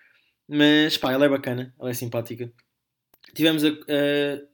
Mas 0.49 0.97
pá, 0.99 1.13
ela 1.13 1.25
é 1.25 1.29
bacana, 1.29 1.75
ela 1.79 1.91
é 1.91 1.95
simpática. 1.95 2.53
Tivemos 3.35 3.65
a. 3.65 3.69
Uh, 3.69 4.49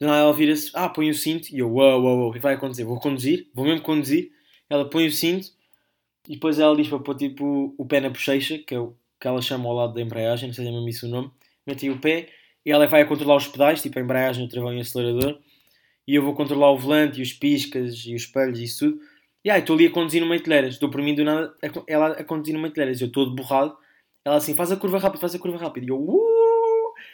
ela 0.00 0.32
vira-se, 0.32 0.70
ah, 0.74 0.88
põe 0.88 1.10
o 1.10 1.14
cinto. 1.14 1.48
E 1.50 1.58
eu, 1.58 1.72
uau, 1.72 2.02
uau, 2.02 2.18
uau, 2.18 2.30
o 2.30 2.32
que 2.32 2.38
vai 2.38 2.54
acontecer? 2.54 2.84
Vou 2.84 2.98
conduzir, 3.00 3.50
vou 3.54 3.64
mesmo 3.64 3.82
conduzir. 3.82 4.35
Ela 4.68 4.88
põe 4.88 5.06
o 5.06 5.12
cinto 5.12 5.48
e 6.28 6.34
depois 6.34 6.58
ela 6.58 6.76
diz 6.76 6.88
para 6.88 6.98
pôr 6.98 7.16
tipo 7.16 7.74
o 7.78 7.86
pé 7.86 8.00
na 8.00 8.08
bochecha, 8.08 8.58
que 8.58 8.74
é 8.74 8.78
o 8.78 8.96
que 9.20 9.26
ela 9.26 9.40
chama 9.40 9.68
ao 9.68 9.74
lado 9.74 9.94
da 9.94 10.02
embreagem, 10.02 10.48
não 10.48 10.54
sei 10.54 10.64
se 10.64 10.70
é 10.70 10.72
mesmo 10.72 10.88
isso 10.88 11.06
o 11.06 11.08
nome. 11.08 11.30
Mete 11.66 11.88
o 11.88 11.98
pé 11.98 12.28
e 12.64 12.70
ela 12.70 12.86
vai 12.86 13.02
a 13.02 13.06
controlar 13.06 13.36
os 13.36 13.48
pedais, 13.48 13.80
tipo 13.80 13.98
a 13.98 14.02
embreagem, 14.02 14.44
o 14.44 14.48
travão 14.48 14.72
e 14.72 14.78
o 14.78 14.80
acelerador. 14.80 15.38
E 16.06 16.14
eu 16.14 16.22
vou 16.22 16.34
controlar 16.34 16.70
o 16.70 16.78
volante 16.78 17.18
e 17.18 17.22
os 17.22 17.32
piscas 17.32 17.94
e 18.06 18.14
os 18.14 18.22
espelhos 18.22 18.58
e 18.58 18.64
isso 18.64 18.90
tudo. 18.90 19.00
E 19.44 19.50
aí, 19.50 19.60
estou 19.60 19.76
ali 19.76 19.86
a 19.86 19.90
conduzir 19.90 20.26
de 20.26 20.40
telheiras. 20.40 20.74
Estou 20.74 20.90
por 20.90 21.00
mim 21.00 21.14
do 21.14 21.24
nada, 21.24 21.54
ela 21.86 22.08
a 22.08 22.24
conduzir 22.24 22.60
de 22.60 22.70
telheiras. 22.70 23.00
Eu 23.00 23.10
todo 23.10 23.34
borrado. 23.34 23.76
Ela 24.24 24.36
assim, 24.36 24.54
faz 24.54 24.72
a 24.72 24.76
curva 24.76 24.98
rápida, 24.98 25.20
faz 25.20 25.34
a 25.36 25.38
curva 25.38 25.56
rápida. 25.56 25.86
E 25.86 25.88
eu, 25.88 26.00
uh! 26.00 26.36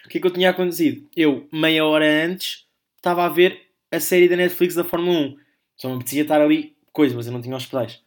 O 0.07 0.09
que 0.09 0.19
é 0.19 0.21
que 0.21 0.27
eu 0.27 0.31
tinha 0.31 0.51
acontecido? 0.51 1.07
Eu, 1.15 1.47
meia 1.53 1.85
hora 1.85 2.07
antes, 2.07 2.67
estava 2.97 3.25
a 3.25 3.29
ver 3.29 3.61
a 3.91 4.01
série 4.01 4.29
da 4.29 4.37
Netflix 4.37 4.75
da 4.75 4.85
Fórmula 4.85 5.19
1. 5.19 5.37
Só 5.77 5.88
me 5.88 5.97
apetecia 5.97 6.23
estar 6.23 6.41
ali, 6.41 6.72
coisa, 6.92 7.14
mas 7.14 7.26
eu 7.26 7.33
não 7.33 7.40
tinha 7.40 7.57
os 7.57 7.66
pedais. 7.66 8.00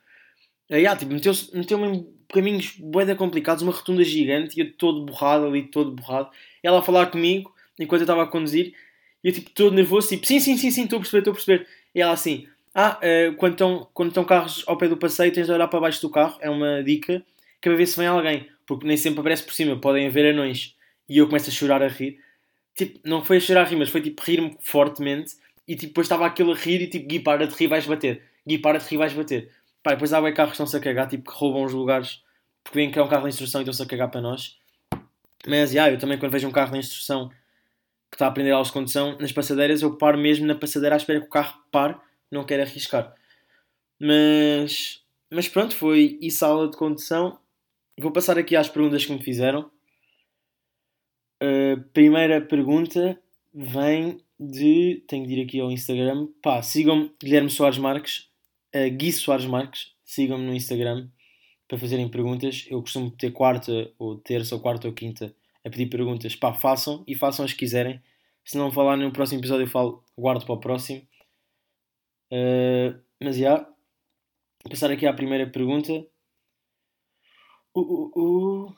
Aí, 0.69 0.85
ah, 0.87 0.95
tipo, 0.95 1.13
meteu-me 1.13 1.39
meteu 1.53 1.85
em 1.85 2.07
caminhos 2.29 2.75
boeda 2.79 3.15
complicados, 3.15 3.61
uma 3.63 3.71
rotunda 3.71 4.03
gigante, 4.03 4.57
e 4.57 4.61
eu 4.61 4.73
todo 4.73 5.05
borrado 5.05 5.45
ali, 5.45 5.63
todo 5.63 5.91
borrado. 5.91 6.29
Ela 6.63 6.79
a 6.79 6.81
falar 6.81 7.07
comigo, 7.07 7.53
enquanto 7.79 8.01
eu 8.01 8.05
estava 8.05 8.23
a 8.23 8.27
conduzir, 8.27 8.73
e 9.23 9.27
eu, 9.29 9.33
tipo, 9.33 9.49
todo 9.51 9.75
nervoso, 9.75 10.09
tipo, 10.09 10.25
sim, 10.25 10.39
sim, 10.39 10.57
sim, 10.57 10.71
sim, 10.71 10.83
estou 10.83 10.97
a 10.97 10.99
perceber, 11.01 11.19
estou 11.19 11.31
a 11.31 11.35
perceber. 11.35 11.67
E 11.93 12.01
ela 12.01 12.13
assim, 12.13 12.47
ah, 12.77 12.99
uh, 12.99 13.33
quando, 13.37 13.53
estão, 13.53 13.87
quando 13.93 14.09
estão 14.09 14.25
carros 14.25 14.61
ao 14.67 14.77
pé 14.77 14.89
do 14.89 14.97
passeio, 14.97 15.31
tens 15.31 15.47
de 15.47 15.53
olhar 15.53 15.69
para 15.69 15.79
baixo 15.79 16.01
do 16.01 16.09
carro. 16.09 16.37
É 16.41 16.49
uma 16.49 16.83
dica 16.83 17.23
que 17.61 17.69
é 17.69 17.71
para 17.71 17.77
ver 17.77 17.85
se 17.87 17.97
vem 17.97 18.05
alguém. 18.05 18.49
Porque 18.67 18.85
nem 18.85 18.97
sempre 18.97 19.21
aparece 19.21 19.43
por 19.43 19.53
cima. 19.53 19.79
Podem 19.79 20.07
haver 20.07 20.33
anões. 20.33 20.75
E 21.07 21.17
eu 21.17 21.25
começo 21.25 21.49
a 21.49 21.53
chorar 21.53 21.81
a 21.81 21.87
rir. 21.87 22.19
Tipo, 22.75 22.99
não 23.07 23.23
foi 23.23 23.37
a 23.37 23.39
chorar 23.39 23.61
a 23.61 23.63
rir, 23.63 23.77
mas 23.77 23.87
foi 23.89 24.01
tipo 24.01 24.21
rir-me 24.21 24.57
fortemente. 24.59 25.35
E 25.65 25.75
tipo, 25.75 25.87
depois 25.87 26.05
estava 26.05 26.25
aquele 26.25 26.51
a 26.51 26.55
rir 26.55 26.81
e 26.81 26.87
tipo, 26.87 27.07
Gui, 27.07 27.21
para 27.21 27.47
de 27.47 27.55
rir, 27.55 27.67
vais 27.67 27.85
bater. 27.87 28.21
Gui, 28.47 28.59
para 28.59 28.79
de 28.79 28.85
rir, 28.85 28.97
vais 28.97 29.13
bater. 29.13 29.51
Pá, 29.81 29.91
depois 29.91 30.13
há 30.13 30.21
bem 30.21 30.33
carros 30.33 30.51
que 30.51 30.55
estão-se 30.55 30.75
a 30.77 30.79
cagar, 30.79 31.07
tipo, 31.07 31.31
que 31.31 31.37
roubam 31.37 31.63
os 31.63 31.73
lugares. 31.73 32.23
Porque 32.63 32.79
vêm 32.79 32.91
que 32.91 32.97
é 32.97 33.03
um 33.03 33.07
carro 33.07 33.23
de 33.23 33.29
instrução 33.29 33.61
e 33.61 33.63
estão-se 33.63 33.83
a 33.83 33.85
cagar 33.85 34.09
para 34.09 34.21
nós. 34.21 34.57
Mas, 35.47 35.71
yeah, 35.71 35.93
eu 35.93 35.99
também 35.99 36.17
quando 36.17 36.31
vejo 36.31 36.47
um 36.47 36.51
carro 36.51 36.71
de 36.71 36.79
instrução 36.79 37.29
que 38.09 38.15
está 38.15 38.25
a 38.25 38.29
aprender 38.29 38.51
aulas 38.51 38.67
de 38.67 38.73
condução, 38.73 39.17
nas 39.19 39.31
passadeiras, 39.31 39.81
eu 39.81 39.97
paro 39.97 40.17
mesmo 40.17 40.45
na 40.45 40.55
passadeira 40.55 40.95
à 40.95 40.97
espera 40.97 41.19
que 41.19 41.27
o 41.27 41.29
carro 41.29 41.59
pare 41.69 41.95
não 42.31 42.45
quero 42.45 42.63
arriscar. 42.63 43.13
Mas, 43.99 45.03
mas 45.29 45.47
pronto, 45.47 45.75
foi 45.75 46.17
isso 46.21 46.45
a 46.45 46.47
aula 46.47 46.69
de 46.69 46.77
condução. 46.77 47.37
Vou 47.99 48.11
passar 48.11 48.37
aqui 48.37 48.55
às 48.55 48.69
perguntas 48.69 49.05
que 49.05 49.13
me 49.13 49.21
fizeram. 49.21 49.69
A 51.41 51.79
primeira 51.93 52.41
pergunta 52.41 53.19
vem 53.53 54.19
de. 54.39 55.03
Tenho 55.07 55.27
de 55.27 55.33
ir 55.33 55.43
aqui 55.43 55.59
ao 55.59 55.71
Instagram. 55.71 56.27
Pá, 56.41 56.61
sigam-me 56.61 57.11
Guilherme 57.21 57.49
Soares 57.49 57.77
Marques, 57.77 58.29
uh, 58.75 58.89
Gui 58.91 59.11
Soares 59.11 59.45
Marques. 59.45 59.93
Sigam-me 60.03 60.45
no 60.45 60.53
Instagram 60.53 61.09
para 61.67 61.77
fazerem 61.77 62.09
perguntas. 62.09 62.65
Eu 62.69 62.81
costumo 62.81 63.09
ter 63.11 63.31
quarta, 63.31 63.91
ou 63.97 64.17
terça, 64.17 64.55
ou 64.55 64.61
quarta, 64.61 64.87
ou 64.87 64.93
quinta 64.93 65.35
a 65.65 65.69
pedir 65.69 65.87
perguntas. 65.87 66.35
Pá, 66.35 66.53
façam 66.53 67.03
e 67.07 67.15
façam 67.15 67.45
as 67.45 67.51
que 67.51 67.59
quiserem. 67.59 68.01
Se 68.43 68.57
não 68.57 68.71
falar 68.71 68.97
no 68.97 69.11
próximo 69.11 69.39
episódio, 69.39 69.63
eu 69.63 69.69
falo, 69.69 70.03
guardo 70.17 70.45
para 70.45 70.53
o 70.53 70.59
próximo. 70.59 71.01
Uh, 72.31 72.99
mas 73.21 73.37
já. 73.37 73.41
Yeah, 73.41 73.75
passar 74.69 74.91
aqui 74.91 75.05
à 75.05 75.13
primeira 75.13 75.47
pergunta. 75.47 75.93
Uh, 77.75 77.81
uh, 77.81 78.19
uh, 78.67 78.75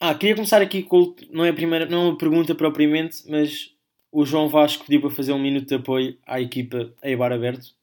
ah, 0.00 0.14
queria 0.14 0.34
começar 0.34 0.60
aqui 0.60 0.82
com. 0.82 1.14
Não 1.30 1.44
é, 1.44 1.50
a 1.50 1.54
primeira, 1.54 1.86
não 1.86 2.02
é 2.02 2.08
uma 2.10 2.18
pergunta 2.18 2.54
propriamente, 2.54 3.22
mas 3.28 3.74
o 4.10 4.24
João 4.24 4.48
Vasco 4.48 4.84
pediu 4.84 5.00
para 5.00 5.10
fazer 5.10 5.32
um 5.32 5.38
minuto 5.38 5.68
de 5.68 5.74
apoio 5.74 6.18
à 6.26 6.40
equipa 6.40 6.92
a 7.02 7.16
bar 7.16 7.32
aberto. 7.32 7.74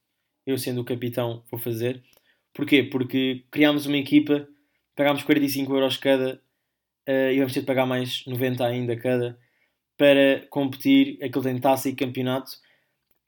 Eu, 0.49 0.57
sendo 0.57 0.81
o 0.81 0.85
capitão, 0.85 1.43
vou 1.51 1.59
fazer. 1.59 2.01
Porquê? 2.53 2.83
Porque 2.83 3.43
criámos 3.51 3.85
uma 3.85 3.97
equipa, 3.97 4.47
pagámos 4.95 5.23
45 5.23 5.73
euros 5.73 5.97
cada 5.97 6.41
uh, 7.07 7.31
e 7.31 7.37
vamos 7.37 7.53
ter 7.53 7.59
de 7.61 7.65
pagar 7.65 7.85
mais 7.85 8.25
90 8.25 8.65
ainda 8.65 8.95
cada 8.95 9.37
para 9.97 10.45
competir. 10.49 11.17
Aquilo 11.23 11.43
tem 11.43 11.59
taça 11.59 11.89
e 11.89 11.95
campeonato 11.95 12.51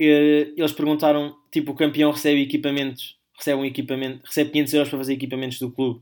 eh, 0.02 0.54
eles 0.58 0.72
perguntaram, 0.72 1.36
tipo, 1.52 1.74
o 1.74 1.76
campeão 1.76 2.12
recebe 2.12 2.42
equipamentos, 2.42 3.20
recebe 3.38 3.62
um 3.62 3.66
equipamento, 3.66 4.26
recebe 4.26 4.50
500 4.50 4.74
euros 4.74 4.90
para 4.90 4.98
fazer 4.98 5.14
equipamentos 5.14 5.60
do 5.60 5.72
clube. 5.72 6.02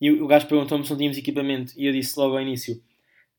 E 0.00 0.12
o 0.12 0.26
gajo 0.28 0.46
perguntou-me 0.46 0.84
se 0.84 0.90
não 0.90 0.96
tínhamos 0.96 1.18
equipamento. 1.18 1.72
E 1.76 1.86
eu 1.86 1.92
disse 1.92 2.18
logo 2.18 2.36
ao 2.36 2.42
início, 2.42 2.80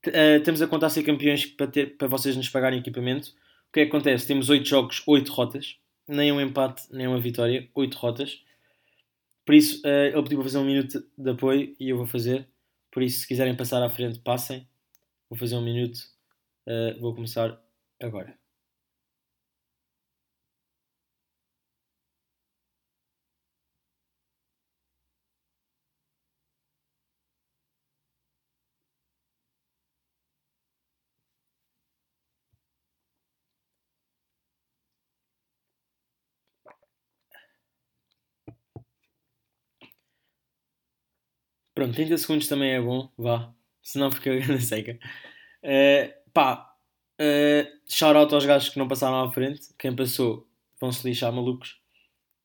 uh, 0.07 0.37
estamos 0.37 0.61
a 0.61 0.67
contar 0.67 0.89
ser 0.89 1.03
campeões 1.03 1.45
para, 1.45 1.67
ter, 1.67 1.97
para 1.97 2.07
vocês 2.09 2.35
nos 2.35 2.49
pagarem 2.49 2.79
equipamento. 2.79 3.29
O 3.69 3.73
que 3.73 3.79
é 3.79 3.85
que 3.85 3.89
acontece? 3.89 4.27
Temos 4.27 4.49
8 4.49 4.67
jogos, 4.67 5.01
8 5.07 5.31
rotas. 5.31 5.77
Nem 6.07 6.31
um 6.31 6.41
empate, 6.41 6.83
nem 6.91 7.07
uma 7.07 7.19
vitória. 7.19 7.69
8 7.73 7.95
rotas. 7.97 8.43
Por 9.45 9.55
isso, 9.55 9.81
uh, 9.85 10.07
ele 10.07 10.23
pediu 10.23 10.37
para 10.37 10.45
fazer 10.45 10.57
um 10.57 10.65
minuto 10.65 11.03
de 11.17 11.29
apoio 11.29 11.75
e 11.79 11.89
eu 11.89 11.97
vou 11.97 12.07
fazer. 12.07 12.47
Por 12.91 13.03
isso, 13.03 13.21
se 13.21 13.27
quiserem 13.27 13.55
passar 13.55 13.81
à 13.83 13.89
frente, 13.89 14.19
passem. 14.19 14.67
Vou 15.29 15.37
fazer 15.37 15.55
um 15.55 15.63
minuto. 15.63 15.99
Uh, 16.67 16.99
vou 16.99 17.13
começar 17.13 17.59
agora. 18.01 18.42
Pronto, 41.83 41.95
30 41.95 42.17
segundos 42.17 42.47
também 42.47 42.71
é 42.71 42.81
bom, 42.81 43.09
vá. 43.17 43.53
Senão 43.81 44.09
fica 44.09 44.33
na 44.47 44.57
seca. 44.57 44.97
Uh, 45.61 46.31
pá, 46.31 46.73
uh, 47.19 47.77
shout 47.89 48.15
out 48.15 48.33
aos 48.33 48.45
gajos 48.45 48.69
que 48.69 48.79
não 48.79 48.87
passaram 48.87 49.21
à 49.21 49.29
frente. 49.29 49.67
Quem 49.77 49.93
passou 49.93 50.47
vão 50.79 50.93
se 50.93 51.05
lixar, 51.05 51.33
malucos. 51.33 51.81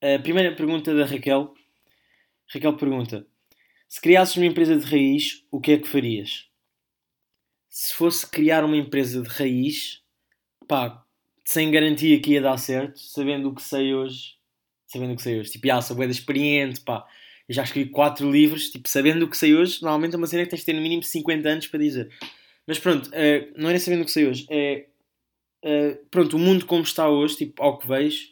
A 0.02 0.20
primeira 0.20 0.56
pergunta 0.56 0.92
da 0.92 1.04
Raquel. 1.04 1.54
Raquel 2.52 2.76
pergunta: 2.76 3.24
Se 3.86 4.00
criasses 4.00 4.36
uma 4.36 4.46
empresa 4.46 4.76
de 4.76 4.84
raiz, 4.84 5.44
o 5.52 5.60
que 5.60 5.70
é 5.70 5.78
que 5.78 5.86
farias? 5.86 6.48
Se 7.70 7.94
fosse 7.94 8.28
criar 8.28 8.64
uma 8.64 8.76
empresa 8.76 9.22
de 9.22 9.28
raiz, 9.28 10.02
pá, 10.66 11.04
sem 11.44 11.70
garantia 11.70 12.20
que 12.20 12.32
ia 12.32 12.42
dar 12.42 12.56
certo, 12.56 12.98
sabendo 12.98 13.50
o 13.50 13.54
que 13.54 13.62
sei 13.62 13.94
hoje, 13.94 14.34
sabendo 14.88 15.12
o 15.12 15.16
que 15.16 15.22
sei 15.22 15.38
hoje, 15.38 15.52
tipo, 15.52 15.70
ah, 15.70 15.80
sou 15.80 16.02
experiente, 16.02 16.80
pá, 16.80 17.06
já 17.48 17.62
escrevi 17.62 17.90
4 17.90 18.30
livros, 18.30 18.70
tipo, 18.70 18.88
sabendo 18.88 19.24
o 19.24 19.30
que 19.30 19.36
sei 19.36 19.54
hoje, 19.54 19.82
normalmente 19.82 20.14
é 20.14 20.18
uma 20.18 20.26
cena 20.26 20.44
que 20.44 20.50
tens 20.50 20.60
de 20.60 20.66
ter 20.66 20.72
no 20.74 20.82
mínimo 20.82 21.02
50 21.02 21.48
anos 21.48 21.66
para 21.66 21.80
dizer. 21.80 22.10
Mas 22.66 22.78
pronto, 22.78 23.08
uh, 23.08 23.52
não 23.56 23.70
era 23.70 23.78
sabendo 23.80 24.02
o 24.02 24.04
que 24.04 24.10
sei 24.10 24.26
hoje, 24.26 24.46
é, 24.50 24.86
uh, 25.64 26.06
pronto, 26.10 26.36
o 26.36 26.38
mundo 26.38 26.66
como 26.66 26.82
está 26.82 27.08
hoje, 27.08 27.36
tipo, 27.36 27.62
ao 27.62 27.78
que 27.78 27.88
vejo, 27.88 28.28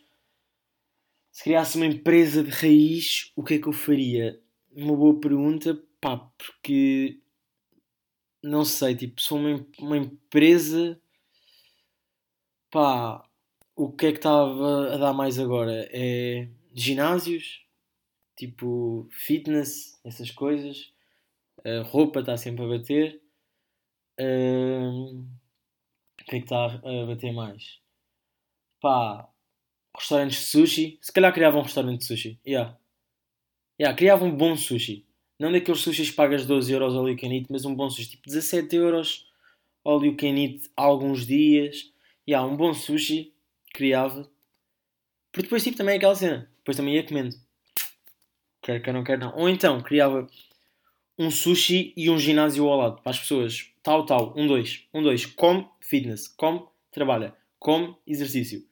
se 1.33 1.45
criasse 1.45 1.77
uma 1.77 1.87
empresa 1.87 2.43
de 2.43 2.51
raiz, 2.51 3.33
o 3.37 3.43
que 3.43 3.55
é 3.55 3.59
que 3.59 3.67
eu 3.67 3.73
faria? 3.73 4.41
Uma 4.75 4.97
boa 4.97 5.19
pergunta, 5.21 5.79
pá, 6.01 6.17
porque, 6.17 7.19
não 8.43 8.65
sei, 8.65 8.95
tipo, 8.95 9.21
sou 9.21 9.39
uma, 9.39 9.67
uma 9.79 9.97
empresa 9.97 11.01
Pá, 12.71 13.27
o 13.75 13.91
que 13.93 14.07
é 14.07 14.13
que 14.13 14.19
estava 14.19 14.95
a 14.95 14.97
dar 14.99 15.13
mais 15.13 15.39
agora? 15.39 15.89
É 15.93 16.49
ginásios, 16.75 17.66
tipo 18.37 19.09
fitness, 19.11 20.01
essas 20.05 20.31
coisas. 20.31 20.93
A 21.65 21.83
roupa 21.83 22.21
está 22.21 22.37
sempre 22.37 22.65
a 22.65 22.69
bater. 22.69 23.21
o 24.19 25.25
que 26.25 26.37
é 26.37 26.39
que 26.39 26.45
está 26.45 26.67
a 26.67 27.07
bater 27.07 27.33
mais? 27.33 27.81
Pá, 28.81 29.29
restaurantes 29.97 30.39
de 30.39 30.45
sushi. 30.47 30.99
Se 31.01 31.13
calhar 31.13 31.33
criava 31.33 31.59
um 31.59 31.63
restaurante 31.63 32.01
de 32.01 32.07
sushi. 32.07 32.39
Yeah. 32.47 32.79
Yeah, 33.81 33.97
criava 33.97 34.25
um 34.25 34.37
bom 34.37 34.57
sushi. 34.57 35.07
Não 35.39 35.53
daqueles 35.53 35.81
sushis 35.81 36.11
que 36.11 36.17
pagas 36.17 36.47
12 36.47 36.73
euros 36.73 36.95
ao 36.95 37.09
you 37.09 37.17
can 37.17 37.33
eat, 37.33 37.47
mas 37.51 37.65
um 37.65 37.75
bom 37.75 37.91
sushi. 37.91 38.11
Tipo 38.11 38.27
17 38.27 38.77
euros 38.77 39.31
ao 39.85 40.05
you 40.05 40.17
can 40.17 40.37
eat 40.37 40.71
alguns 40.77 41.27
dias 41.27 41.93
yeah, 42.29 42.47
um 42.47 42.57
bom 42.57 42.75
sushi 42.75 43.33
criava. 43.73 44.29
Porque 45.31 45.43
depois 45.43 45.63
tipo 45.63 45.77
também 45.77 45.95
é 45.95 45.97
aquela 45.99 46.15
cena. 46.15 46.51
Depois 46.59 46.77
também 46.77 46.95
ia 46.95 47.07
comendo. 47.07 47.37
Quer 48.67 48.83
que 48.83 48.91
eu 48.91 48.95
não 48.95 49.05
quero 49.05 49.21
não. 49.21 49.37
Ou 49.37 49.49
então 49.49 49.81
criava 49.81 50.27
um 51.17 51.31
sushi 51.31 51.95
e 51.97 52.11
um 52.11 52.19
ginásio 52.19 52.67
ao 52.67 52.77
lado 52.77 53.01
para 53.01 53.11
as 53.11 53.21
pessoas. 53.21 53.73
Tal, 53.81 54.05
tal. 54.05 54.35
Um, 54.37 54.45
dois. 54.49 54.89
Um, 54.93 55.05
dois. 55.05 55.25
Come 55.25 55.69
fitness. 55.81 56.27
Come 56.27 56.67
trabalha. 56.91 57.33
Come 57.61 57.97
exercício. 58.05 58.67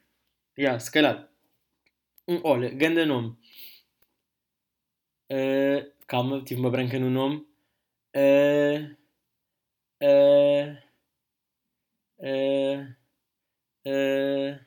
Yeah, 0.58 0.80
se 0.80 0.90
calhar. 0.90 1.30
Um, 2.26 2.40
olha, 2.42 2.70
ganda 2.70 3.06
nome. 3.06 3.36
Uh, 5.30 5.88
calma, 6.08 6.42
tive 6.42 6.60
uma 6.60 6.70
branca 6.70 6.98
no 6.98 7.08
nome. 7.08 7.46
Uh, 8.16 8.96
uh, 10.02 10.76
uh, 12.18 12.94
Uh, 13.86 14.58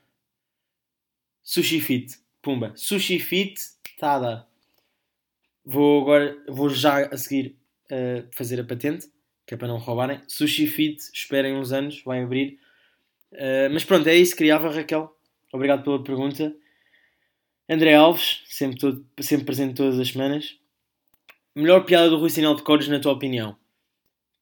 sushi 1.42 1.82
Fit. 1.82 2.20
Pumba. 2.42 2.74
Sushi 2.76 3.20
Fit 3.20 3.60
está 3.84 4.14
a 4.14 4.20
dar. 4.20 4.47
Vou 5.70 6.02
agora, 6.02 6.42
vou 6.48 6.70
já 6.70 7.08
a 7.08 7.18
seguir 7.18 7.58
uh, 7.92 8.26
fazer 8.32 8.58
a 8.58 8.64
patente, 8.64 9.12
que 9.46 9.54
é 9.54 9.58
para 9.58 9.68
não 9.68 9.78
roubarem. 9.78 10.22
Sushi 10.26 10.66
Fit, 10.66 10.98
esperem 11.14 11.58
uns 11.58 11.74
anos, 11.74 12.02
vai 12.06 12.24
abrir. 12.24 12.58
Uh, 13.34 13.68
mas 13.74 13.84
pronto, 13.84 14.08
é 14.08 14.16
isso. 14.16 14.34
Criava 14.34 14.70
Raquel. 14.70 15.14
Obrigado 15.52 15.84
pela 15.84 16.02
pergunta. 16.02 16.56
André 17.70 17.96
Alves, 17.96 18.44
sempre, 18.46 18.80
todo, 18.80 19.06
sempre 19.20 19.44
presente 19.44 19.76
todas 19.76 20.00
as 20.00 20.08
semanas. 20.08 20.58
Melhor 21.54 21.84
piada 21.84 22.10
do 22.10 22.18
Rui 22.18 22.30
Sinal 22.30 22.56
de 22.56 22.64
Cores, 22.64 22.88
na 22.88 23.02
tua 23.02 23.12
opinião? 23.12 23.58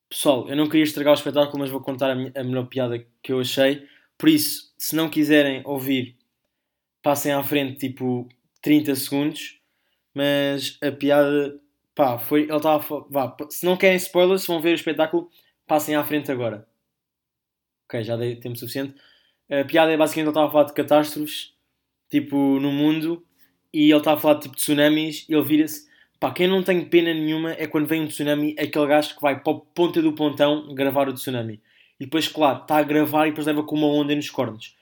Pessoal, 0.08 0.48
eu 0.48 0.56
não 0.56 0.70
queria 0.70 0.84
estragar 0.84 1.14
o 1.14 1.18
espetáculo, 1.18 1.58
mas 1.58 1.72
vou 1.72 1.82
contar 1.82 2.12
a, 2.12 2.16
minha, 2.16 2.32
a 2.36 2.44
melhor 2.44 2.68
piada 2.68 3.04
que 3.24 3.34
eu 3.34 3.40
achei. 3.40 3.88
Por 4.16 4.30
isso, 4.30 4.76
se 4.78 4.96
não 4.96 5.10
quiserem 5.10 5.64
ouvir, 5.66 6.16
passem 7.02 7.32
à 7.32 7.42
frente 7.42 7.80
tipo 7.80 8.30
30 8.62 8.94
segundos. 8.94 9.65
Mas 10.16 10.78
a 10.82 10.92
piada, 10.92 11.60
pá, 11.94 12.18
foi. 12.18 12.44
Ele 12.44 12.56
estava. 12.56 13.06
Vá, 13.10 13.36
se 13.50 13.66
não 13.66 13.78
querem 13.78 13.98
spoilers, 13.98 14.48
vão 14.48 14.62
ver 14.62 14.72
o 14.72 14.76
espetáculo, 14.76 15.30
passem 15.68 15.96
à 15.96 16.04
frente 16.04 16.32
agora. 16.32 16.68
Ok, 17.86 18.04
já 18.04 18.16
dei 18.16 18.38
tempo 18.38 18.56
suficiente. 18.58 18.96
A 19.50 19.64
piada 19.66 19.92
é 19.92 19.98
basicamente 19.98 20.28
ele 20.28 20.32
estava 20.32 20.48
a 20.48 20.52
falar 20.52 20.64
de 20.64 20.74
catástrofes, 20.74 21.54
tipo, 22.10 22.60
no 22.60 22.72
mundo, 22.72 23.24
e 23.74 23.92
ele 23.92 23.98
estava 23.98 24.18
a 24.18 24.20
falar 24.20 24.40
tipo 24.40 24.56
de 24.56 24.62
tsunamis, 24.62 25.26
e 25.30 25.34
ele 25.34 25.44
vira-se. 25.44 25.88
Pá, 26.20 26.32
quem 26.32 26.48
não 26.48 26.64
tem 26.64 26.84
pena 26.86 27.14
nenhuma 27.14 27.52
é 27.52 27.68
quando 27.68 27.88
vem 27.88 28.02
um 28.02 28.08
tsunami, 28.08 28.56
aquele 28.58 28.88
gajo 28.88 29.16
que 29.16 29.22
vai 29.22 29.40
para 29.40 29.54
a 29.54 29.60
ponta 29.60 30.02
do 30.02 30.14
pontão 30.14 30.74
gravar 30.74 31.10
o 31.10 31.14
tsunami. 31.14 31.62
E 32.00 32.06
depois, 32.06 32.28
claro, 32.28 32.62
está 32.62 32.78
a 32.78 32.84
gravar 32.84 33.28
e 33.28 33.32
depois 33.32 33.46
leva 33.46 33.64
com 33.64 33.76
uma 33.76 33.88
onda 33.88 34.16
nos 34.16 34.30
cornos. 34.30 34.76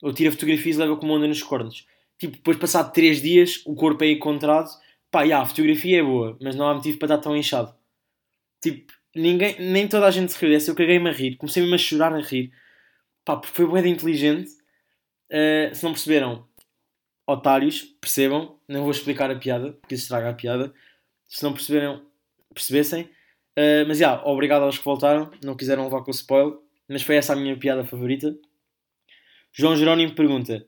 Ou 0.00 0.12
tira 0.12 0.30
fotografias 0.30 0.76
e 0.76 0.78
leva 0.78 0.96
com 0.96 1.04
uma 1.04 1.16
onda 1.16 1.26
nos 1.26 1.42
cornos. 1.42 1.86
Tipo, 2.18 2.36
depois 2.36 2.56
passado 2.58 2.92
3 2.92 3.22
dias, 3.22 3.62
o 3.64 3.74
corpo 3.74 4.04
é 4.04 4.10
encontrado. 4.10 4.68
Pá, 5.10 5.22
yeah, 5.22 5.42
a 5.42 5.48
fotografia 5.48 6.00
é 6.00 6.02
boa, 6.02 6.36
mas 6.40 6.56
não 6.56 6.68
há 6.68 6.74
motivo 6.74 6.98
para 6.98 7.06
estar 7.14 7.18
tão 7.18 7.36
inchado. 7.36 7.74
Tipo, 8.60 8.92
ninguém, 9.14 9.56
nem 9.60 9.88
toda 9.88 10.06
a 10.06 10.10
gente 10.10 10.32
se 10.32 10.38
riu 10.40 10.50
dessa. 10.50 10.70
Eu 10.70 10.74
caguei-me 10.74 11.08
a 11.08 11.12
rir. 11.12 11.36
Comecei 11.36 11.62
mesmo 11.62 11.74
a 11.76 11.78
chorar 11.78 12.12
a 12.14 12.20
rir. 12.20 12.52
Pá, 13.24 13.36
porque 13.36 13.54
foi 13.54 13.66
bué 13.66 13.82
de 13.82 13.88
inteligente. 13.88 14.50
Uh, 15.30 15.74
se 15.74 15.84
não 15.84 15.92
perceberam, 15.92 16.48
otários, 17.26 17.82
percebam. 18.00 18.58
Não 18.68 18.82
vou 18.82 18.90
explicar 18.90 19.30
a 19.30 19.36
piada, 19.36 19.72
porque 19.74 19.94
isso 19.94 20.04
estraga 20.04 20.30
a 20.30 20.34
piada. 20.34 20.72
Se 21.26 21.42
não 21.42 21.52
perceberam, 21.52 22.04
percebessem. 22.52 23.04
Uh, 23.58 23.86
mas 23.86 23.98
já, 23.98 24.08
yeah, 24.12 24.28
obrigado 24.28 24.62
aos 24.62 24.78
que 24.78 24.84
voltaram. 24.84 25.30
Não 25.44 25.56
quiseram 25.56 25.84
levar 25.84 26.02
com 26.02 26.10
o 26.10 26.14
spoiler. 26.14 26.58
Mas 26.88 27.02
foi 27.02 27.16
essa 27.16 27.34
a 27.34 27.36
minha 27.36 27.56
piada 27.56 27.84
favorita. 27.84 28.34
João 29.52 29.76
Jerónimo 29.76 30.14
pergunta: 30.14 30.66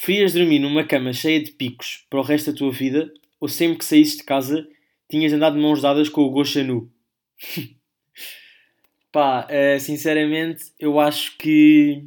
Preferias 0.00 0.32
dormir 0.32 0.60
numa 0.60 0.82
cama 0.82 1.12
cheia 1.12 1.44
de 1.44 1.52
picos 1.52 2.06
para 2.08 2.20
o 2.20 2.22
resto 2.22 2.50
da 2.50 2.56
tua 2.56 2.72
vida 2.72 3.12
ou 3.38 3.46
sempre 3.46 3.76
que 3.76 3.84
saísses 3.84 4.16
de 4.16 4.24
casa 4.24 4.66
tinhas 5.10 5.30
andado 5.30 5.56
de 5.56 5.60
mãos 5.60 5.82
dadas 5.82 6.08
com 6.08 6.22
o 6.22 6.30
Gosha 6.30 6.64
nu? 6.64 6.90
Pá, 9.12 9.46
uh, 9.46 9.78
sinceramente, 9.78 10.72
eu 10.78 10.98
acho 10.98 11.36
que. 11.36 12.02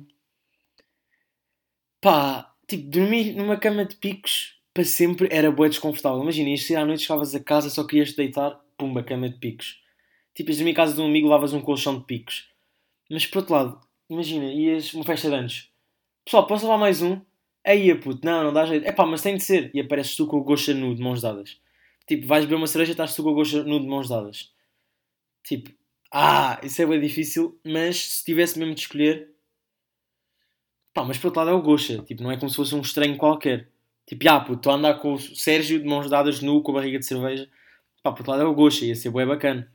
Pá, 2.02 2.52
tipo, 2.68 2.90
dormir 2.90 3.36
numa 3.36 3.58
cama 3.58 3.86
de 3.86 3.96
picos 3.98 4.60
para 4.74 4.84
sempre 4.84 5.28
era 5.32 5.52
boa 5.52 5.70
desconfortável. 5.70 6.24
Imagina, 6.24 6.50
ias 6.50 6.66
sair 6.66 6.78
à 6.78 6.86
noite, 6.88 7.04
chegavas 7.04 7.36
a 7.36 7.40
casa, 7.40 7.70
só 7.70 7.86
querias 7.86 8.10
te 8.10 8.18
deitar, 8.18 8.60
pumba, 8.76 9.04
cama 9.04 9.30
de 9.30 9.38
picos. 9.38 9.80
Tipo, 10.34 10.50
ias 10.50 10.58
dormir 10.58 10.72
em 10.72 10.76
casa 10.76 10.96
de 10.96 11.02
um 11.02 11.06
amigo, 11.06 11.28
lavas 11.28 11.54
um 11.54 11.62
colchão 11.62 12.00
de 12.00 12.06
picos. 12.06 12.50
Mas 13.08 13.28
por 13.28 13.38
outro 13.38 13.54
lado, 13.54 13.80
imagina, 14.10 14.46
ias 14.46 14.96
uma 14.96 15.06
festa 15.06 15.30
de 15.30 15.36
anos. 15.36 15.72
Pessoal, 16.26 16.48
posso 16.48 16.66
levar 16.66 16.80
mais 16.80 17.04
um? 17.04 17.22
Aí, 17.66 17.94
puto, 17.96 18.26
não, 18.26 18.46
não 18.46 18.54
dá 18.54 18.66
jeito. 18.66 18.86
É 18.86 18.92
pá, 18.92 19.06
mas 19.06 19.22
tem 19.22 19.38
de 19.38 19.44
ser. 19.44 19.72
E 19.74 19.80
apareces 19.80 20.16
tu 20.16 20.28
com 20.28 20.38
o 20.38 20.44
Gosha 20.44 20.74
nu 20.74 20.94
de 20.94 21.02
mãos 21.02 21.22
dadas. 21.22 21.60
Tipo, 22.06 22.28
vais 22.28 22.46
beber 22.46 22.56
uma 22.58 22.68
cereja 22.68 22.92
e 22.92 22.94
estás 22.94 23.16
tu 23.16 23.24
com 23.24 23.30
o 23.30 23.34
Gosha 23.34 23.64
nu 23.64 23.80
de 23.80 23.88
mãos 23.88 24.10
dadas. 24.10 24.52
Tipo, 25.44 25.72
ah, 26.12 26.60
isso 26.64 26.82
é 26.82 26.86
bem 26.86 27.00
difícil, 27.00 27.60
mas 27.66 27.98
se 27.98 28.26
tivesse 28.26 28.60
mesmo 28.60 28.76
de 28.76 28.82
escolher. 28.82 29.32
Pá, 30.94 31.04
mas 31.04 31.18
por 31.18 31.28
outro 31.28 31.40
lado 31.40 31.52
é 31.52 31.54
o 31.54 31.62
Gosha. 31.62 32.04
Tipo, 32.04 32.24
não 32.24 32.32
é 32.32 32.38
como 32.38 32.50
se 32.50 32.56
fosse 32.56 32.76
um 32.76 32.82
estranho 32.82 33.18
qualquer. 33.18 33.70
Tipo, 34.06 34.30
ah, 34.30 34.40
puto, 34.42 34.58
estou 34.58 34.72
a 34.74 34.76
andar 34.76 34.96
com 34.96 35.14
o 35.14 35.20
Sérgio 35.20 35.80
de 35.80 35.88
mãos 35.88 36.10
dadas 36.10 36.42
nu, 36.42 36.62
com 36.62 36.72
a 36.72 36.76
barriga 36.76 37.00
de 37.00 37.06
cerveja. 37.06 37.50
Pá, 38.04 38.12
por 38.12 38.20
outro 38.20 38.32
lado 38.32 38.44
é 38.44 38.46
o 38.46 38.54
Gosha, 38.54 38.86
ia 38.86 38.96
ser 38.96 39.12
bem 39.12 39.26
bacana. 39.26 39.72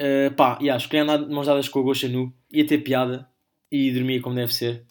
Uh, 0.00 0.30
pá, 0.36 0.58
yeah, 0.60 0.76
escolhi 0.76 1.00
andar 1.00 1.16
de 1.18 1.32
mãos 1.32 1.46
dadas 1.46 1.68
com 1.68 1.80
o 1.80 1.82
Gosha 1.82 2.06
nu, 2.06 2.32
ia 2.52 2.66
ter 2.66 2.78
piada 2.78 3.28
e 3.72 3.90
dormia 3.92 4.20
como 4.20 4.36
deve 4.36 4.54
ser. 4.54 4.84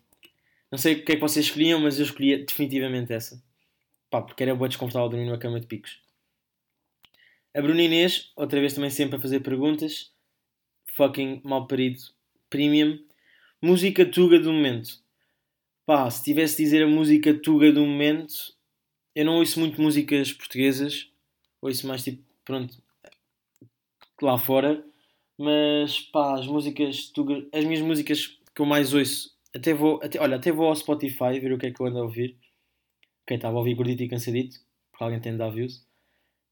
Não 0.72 0.78
sei 0.78 0.96
o 0.96 1.06
que 1.06 1.12
é 1.14 1.16
que 1.16 1.22
vocês 1.22 1.46
escolhiam, 1.46 1.80
mas 1.80 2.00
eu 2.00 2.06
escolhia 2.06 2.44
definitivamente 2.44 3.14
essa. 3.14 3.42
Pá, 4.10 4.22
porque 4.22 4.44
era 4.44 4.56
boa 4.56 4.68
desconfortável 4.68 5.10
dormir 5.10 5.26
numa 5.26 5.38
cama 5.38 5.60
de 5.60 5.68
picos. 5.68 6.02
A 7.54 7.62
Bruna 7.62 7.82
Inês, 7.82 8.32
outra 8.36 8.60
vez 8.60 8.74
também 8.74 8.90
sempre 8.90 9.18
a 9.18 9.22
fazer 9.22 9.40
perguntas. 9.40 10.12
Fucking 10.94 11.42
mal 11.44 11.68
parido. 11.68 12.02
Premium. 12.50 13.00
Música 13.62 14.06
tuga 14.06 14.40
do 14.40 14.52
momento. 14.52 15.00
Pá, 15.86 16.10
se 16.10 16.24
tivesse 16.24 16.58
de 16.58 16.64
dizer 16.64 16.84
a 16.84 16.88
música 16.88 17.34
tuga 17.34 17.72
do 17.72 17.86
momento, 17.86 18.54
eu 19.14 19.24
não 19.24 19.38
ouço 19.38 19.60
muito 19.60 19.82
músicas 19.82 20.34
portuguesas. 20.34 21.10
Ouço 21.62 21.88
mais 21.88 22.04
tipo, 22.04 22.24
pronto, 22.44 22.82
lá 24.22 24.38
fora. 24.38 24.84
Mas 25.38 26.00
pá, 26.00 26.40
as 26.40 26.48
músicas 26.48 27.08
tuga, 27.08 27.46
as 27.54 27.64
minhas 27.66 27.82
músicas 27.82 28.38
que 28.54 28.62
eu 28.62 28.66
mais 28.66 28.94
ouço 28.94 29.35
até 29.56 29.74
vou, 29.74 30.00
até, 30.04 30.20
olha, 30.20 30.36
até 30.36 30.52
vou 30.52 30.68
ao 30.68 30.76
Spotify 30.76 31.40
ver 31.40 31.54
o 31.54 31.58
que 31.58 31.68
é 31.68 31.72
que 31.72 31.82
eu 31.82 31.86
ando 31.86 32.00
a 32.00 32.04
ouvir. 32.04 32.38
Quem 33.26 33.38
estava 33.38 33.56
a 33.56 33.60
ouvir 33.60 33.74
gordito 33.74 34.04
e 34.04 34.10
cansadito, 34.10 34.58
porque 34.92 35.04
alguém 35.04 35.20
tem 35.20 35.32
de 35.32 35.38
dar 35.38 35.50
views. 35.50 35.86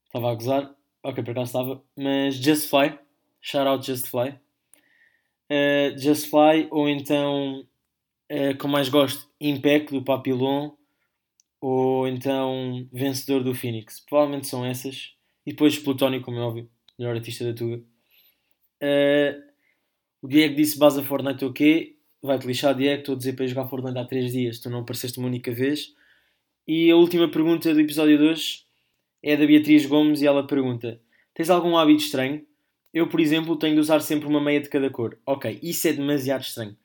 Estava 0.05 0.31
a 0.31 0.35
gozar. 0.35 0.75
Ok, 1.03 1.23
por 1.23 1.31
acaso 1.31 1.49
estava. 1.49 1.83
Mas 1.97 2.35
Just 2.35 2.69
Fly. 2.69 2.97
Shout 3.41 3.67
out 3.67 3.85
Just 3.85 4.07
Fly. 4.07 4.39
Uh, 5.51 5.97
Just 5.97 6.29
Fly, 6.29 6.67
ou 6.71 6.87
então, 6.87 7.67
uh, 8.31 8.57
como 8.57 8.73
mais 8.73 8.89
gosto, 8.89 9.29
Impact 9.39 9.91
do 9.91 10.03
Papillon, 10.03 10.71
ou 11.59 12.07
então 12.07 12.87
Vencedor 12.91 13.43
do 13.43 13.53
Phoenix. 13.53 13.99
Provavelmente 13.99 14.47
são 14.47 14.65
essas. 14.65 15.13
E 15.45 15.51
depois 15.51 15.77
Plutónio, 15.77 16.21
como 16.21 16.37
é 16.37 16.41
óbvio, 16.41 16.69
melhor 16.97 17.15
artista 17.15 17.43
da 17.43 17.53
Tuga. 17.53 17.83
Uh, 18.81 19.43
o 20.21 20.27
Diego 20.27 20.55
disse 20.55 20.79
Baza 20.79 21.03
Fortnite 21.03 21.43
o 21.43 21.51
quê? 21.51 21.92
Vai-te 22.23 22.47
lixar, 22.47 22.73
Diego. 22.73 23.01
Estou 23.01 23.15
a 23.15 23.17
dizer 23.17 23.33
para 23.33 23.43
ir 23.43 23.49
jogar 23.49 23.67
Fortnite 23.67 23.99
há 23.99 24.05
3 24.05 24.31
dias. 24.31 24.59
Tu 24.59 24.69
não 24.69 24.79
apareceste 24.79 25.19
uma 25.19 25.27
única 25.27 25.51
vez. 25.51 25.93
E 26.65 26.89
a 26.89 26.95
última 26.95 27.29
pergunta 27.29 27.73
do 27.73 27.81
episódio 27.81 28.17
de 28.17 28.23
hoje 28.23 28.63
é 29.21 29.35
da 29.35 29.45
Beatriz 29.45 29.85
Gomes 29.85 30.21
e 30.21 30.25
ela 30.25 30.47
pergunta: 30.47 31.01
Tens 31.33 31.49
algum 31.49 31.77
hábito 31.77 32.01
estranho? 32.01 32.45
Eu, 32.93 33.09
por 33.09 33.19
exemplo, 33.19 33.57
tenho 33.57 33.73
de 33.73 33.81
usar 33.81 33.99
sempre 33.99 34.25
uma 34.25 34.39
meia 34.39 34.61
de 34.61 34.69
cada 34.69 34.89
cor. 34.89 35.19
Ok, 35.25 35.59
isso 35.61 35.85
é 35.89 35.93
demasiado 35.93 36.43
estranho. 36.43 36.77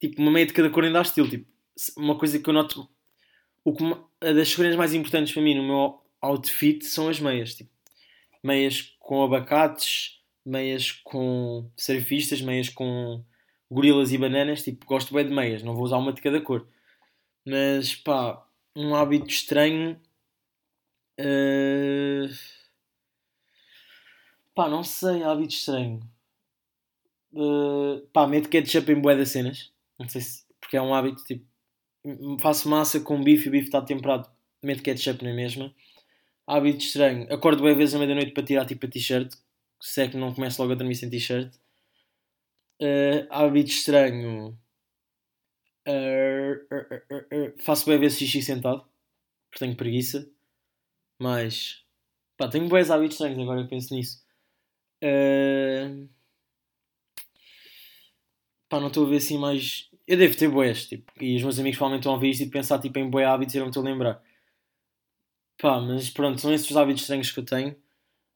Tipo, 0.00 0.22
uma 0.22 0.30
meia 0.30 0.46
de 0.46 0.54
cada 0.54 0.70
cor 0.70 0.84
ainda 0.84 1.00
dá 1.00 1.02
estilo. 1.02 1.28
Tipo, 1.28 1.46
uma 1.98 2.18
coisa 2.18 2.38
que 2.38 2.48
eu 2.48 2.54
noto. 2.54 2.88
O 3.62 3.74
que, 3.74 3.84
das 4.20 4.48
escolhas 4.48 4.74
mais 4.74 4.94
importantes 4.94 5.34
para 5.34 5.42
mim 5.42 5.54
no 5.54 5.64
meu 5.64 6.00
outfit 6.18 6.82
são 6.82 7.10
as 7.10 7.20
meias. 7.20 7.54
Tipo, 7.54 7.70
meias 8.42 8.96
com 8.98 9.22
abacates, 9.22 10.18
meias 10.46 10.92
com 10.92 11.70
surfistas, 11.76 12.40
meias 12.40 12.70
com 12.70 13.22
gorilas 13.72 14.12
e 14.12 14.18
bananas. 14.18 14.62
Tipo, 14.62 14.86
gosto 14.86 15.14
bem 15.14 15.26
de 15.26 15.34
meias. 15.34 15.62
Não 15.62 15.74
vou 15.74 15.84
usar 15.84 15.98
uma 15.98 16.12
de 16.12 16.22
cada 16.22 16.40
cor. 16.40 16.66
Mas, 17.46 17.94
pá, 17.94 18.46
um 18.76 18.94
hábito 18.94 19.28
estranho. 19.28 20.00
Uh 21.18 22.28
Pá, 24.54 24.68
não 24.68 24.82
sei, 24.84 25.22
hábito 25.22 25.54
estranho. 25.54 26.00
Uh, 27.32 28.06
pá, 28.12 28.26
meto 28.26 28.48
ketchup 28.50 28.92
em 28.92 29.00
bué 29.00 29.16
das 29.16 29.30
cenas. 29.30 29.72
Não 29.98 30.08
sei 30.08 30.20
se. 30.20 30.44
Porque 30.60 30.76
é 30.76 30.82
um 30.82 30.94
hábito 30.94 31.24
tipo. 31.24 31.46
Faço 32.40 32.68
massa 32.68 33.00
com 33.00 33.22
bife 33.22 33.46
e 33.46 33.48
o 33.48 33.52
bife 33.52 33.66
está 33.66 33.80
temperado. 33.80 34.28
Meto 34.62 34.82
ketchup 34.82 35.24
na 35.24 35.32
mesma. 35.32 35.74
Hábito 36.46 36.84
estranho. 36.84 37.32
Acordo 37.32 37.62
bem 37.62 37.74
vezes 37.76 37.94
à 37.94 37.98
meia-noite 37.98 38.32
para 38.32 38.42
tirar 38.44 38.66
tipo 38.66 38.84
a 38.86 38.88
t-shirt. 38.88 39.32
Se 39.80 40.02
é 40.02 40.08
que 40.08 40.16
não 40.16 40.34
começo 40.34 40.60
logo 40.60 40.72
a 40.72 40.76
dormir 40.76 40.96
sem 40.96 41.08
t-shirt. 41.08 41.52
Uh, 42.82 43.28
hábito 43.30 43.70
estranho. 43.70 44.58
Uh, 45.86 47.62
faço 47.62 47.86
bem 47.86 47.96
vezes 47.96 48.18
xixi 48.18 48.42
sentado. 48.42 48.84
Porque 49.48 49.64
tenho 49.64 49.76
preguiça. 49.76 50.28
Mas. 51.16 51.84
Pá, 52.36 52.48
tenho 52.48 52.68
bons 52.68 52.90
hábitos 52.90 53.14
estranhos 53.14 53.38
agora 53.38 53.60
eu 53.60 53.68
penso 53.68 53.94
nisso. 53.94 54.26
Uh... 55.04 56.08
Pá, 58.68 58.80
não 58.80 58.88
estou 58.88 59.06
a 59.06 59.10
ver 59.10 59.18
assim 59.18 59.38
mais. 59.38 59.88
Eu 60.06 60.16
devo 60.16 60.36
ter 60.36 60.48
boés, 60.48 60.88
tipo, 60.88 61.12
e 61.22 61.36
os 61.36 61.42
meus 61.42 61.58
amigos 61.60 61.78
provavelmente 61.78 62.00
estão 62.02 62.12
a 62.12 62.14
ouvir 62.16 62.30
isto 62.30 62.42
e 62.42 62.50
pensar 62.50 62.80
tipo, 62.80 62.98
em 62.98 63.08
boé 63.08 63.24
hábitos 63.24 63.54
e 63.54 63.58
não 63.58 63.66
me 63.66 63.70
estou 63.70 63.82
a 63.84 63.86
lembrar. 63.86 64.22
Pá, 65.58 65.80
mas 65.80 66.10
pronto, 66.10 66.40
são 66.40 66.52
esses 66.52 66.68
os 66.68 66.76
hábitos 66.76 67.02
estranhos 67.02 67.30
que 67.30 67.38
eu 67.38 67.44
tenho. 67.44 67.76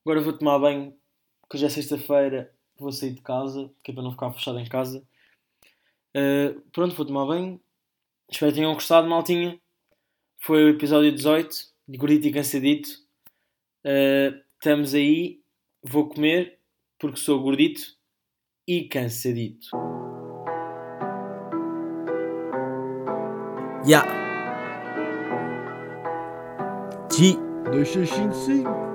Agora 0.04 0.20
vou 0.20 0.32
tomar 0.32 0.58
banho, 0.60 0.96
porque 1.40 1.56
hoje 1.56 1.66
é 1.66 1.68
sexta-feira, 1.70 2.55
vou 2.78 2.92
sair 2.92 3.12
de 3.12 3.20
casa, 3.20 3.70
que 3.82 3.90
é 3.90 3.94
para 3.94 4.02
não 4.02 4.12
ficar 4.12 4.32
fechado 4.32 4.58
em 4.58 4.66
casa. 4.66 5.02
Uh, 6.16 6.60
pronto, 6.72 6.94
vou 6.94 7.06
tomar 7.06 7.26
banho. 7.26 7.60
Espero 8.30 8.52
que 8.52 8.58
tenham 8.58 8.74
gostado, 8.74 9.08
maltinha. 9.08 9.60
Foi 10.38 10.64
o 10.64 10.68
episódio 10.70 11.12
18 11.12 11.56
de 11.88 11.98
Gordito 11.98 12.26
e 12.26 12.32
Cansadito. 12.32 12.90
Uh, 13.84 14.40
estamos 14.58 14.94
aí. 14.94 15.40
Vou 15.82 16.08
comer 16.08 16.58
porque 16.98 17.18
sou 17.18 17.40
gordito 17.40 17.96
e 18.66 18.84
cansadito. 18.88 19.68
Ya. 23.86 24.02
Yeah. 24.02 24.26
G. 27.12 27.36
2655. 27.70 28.85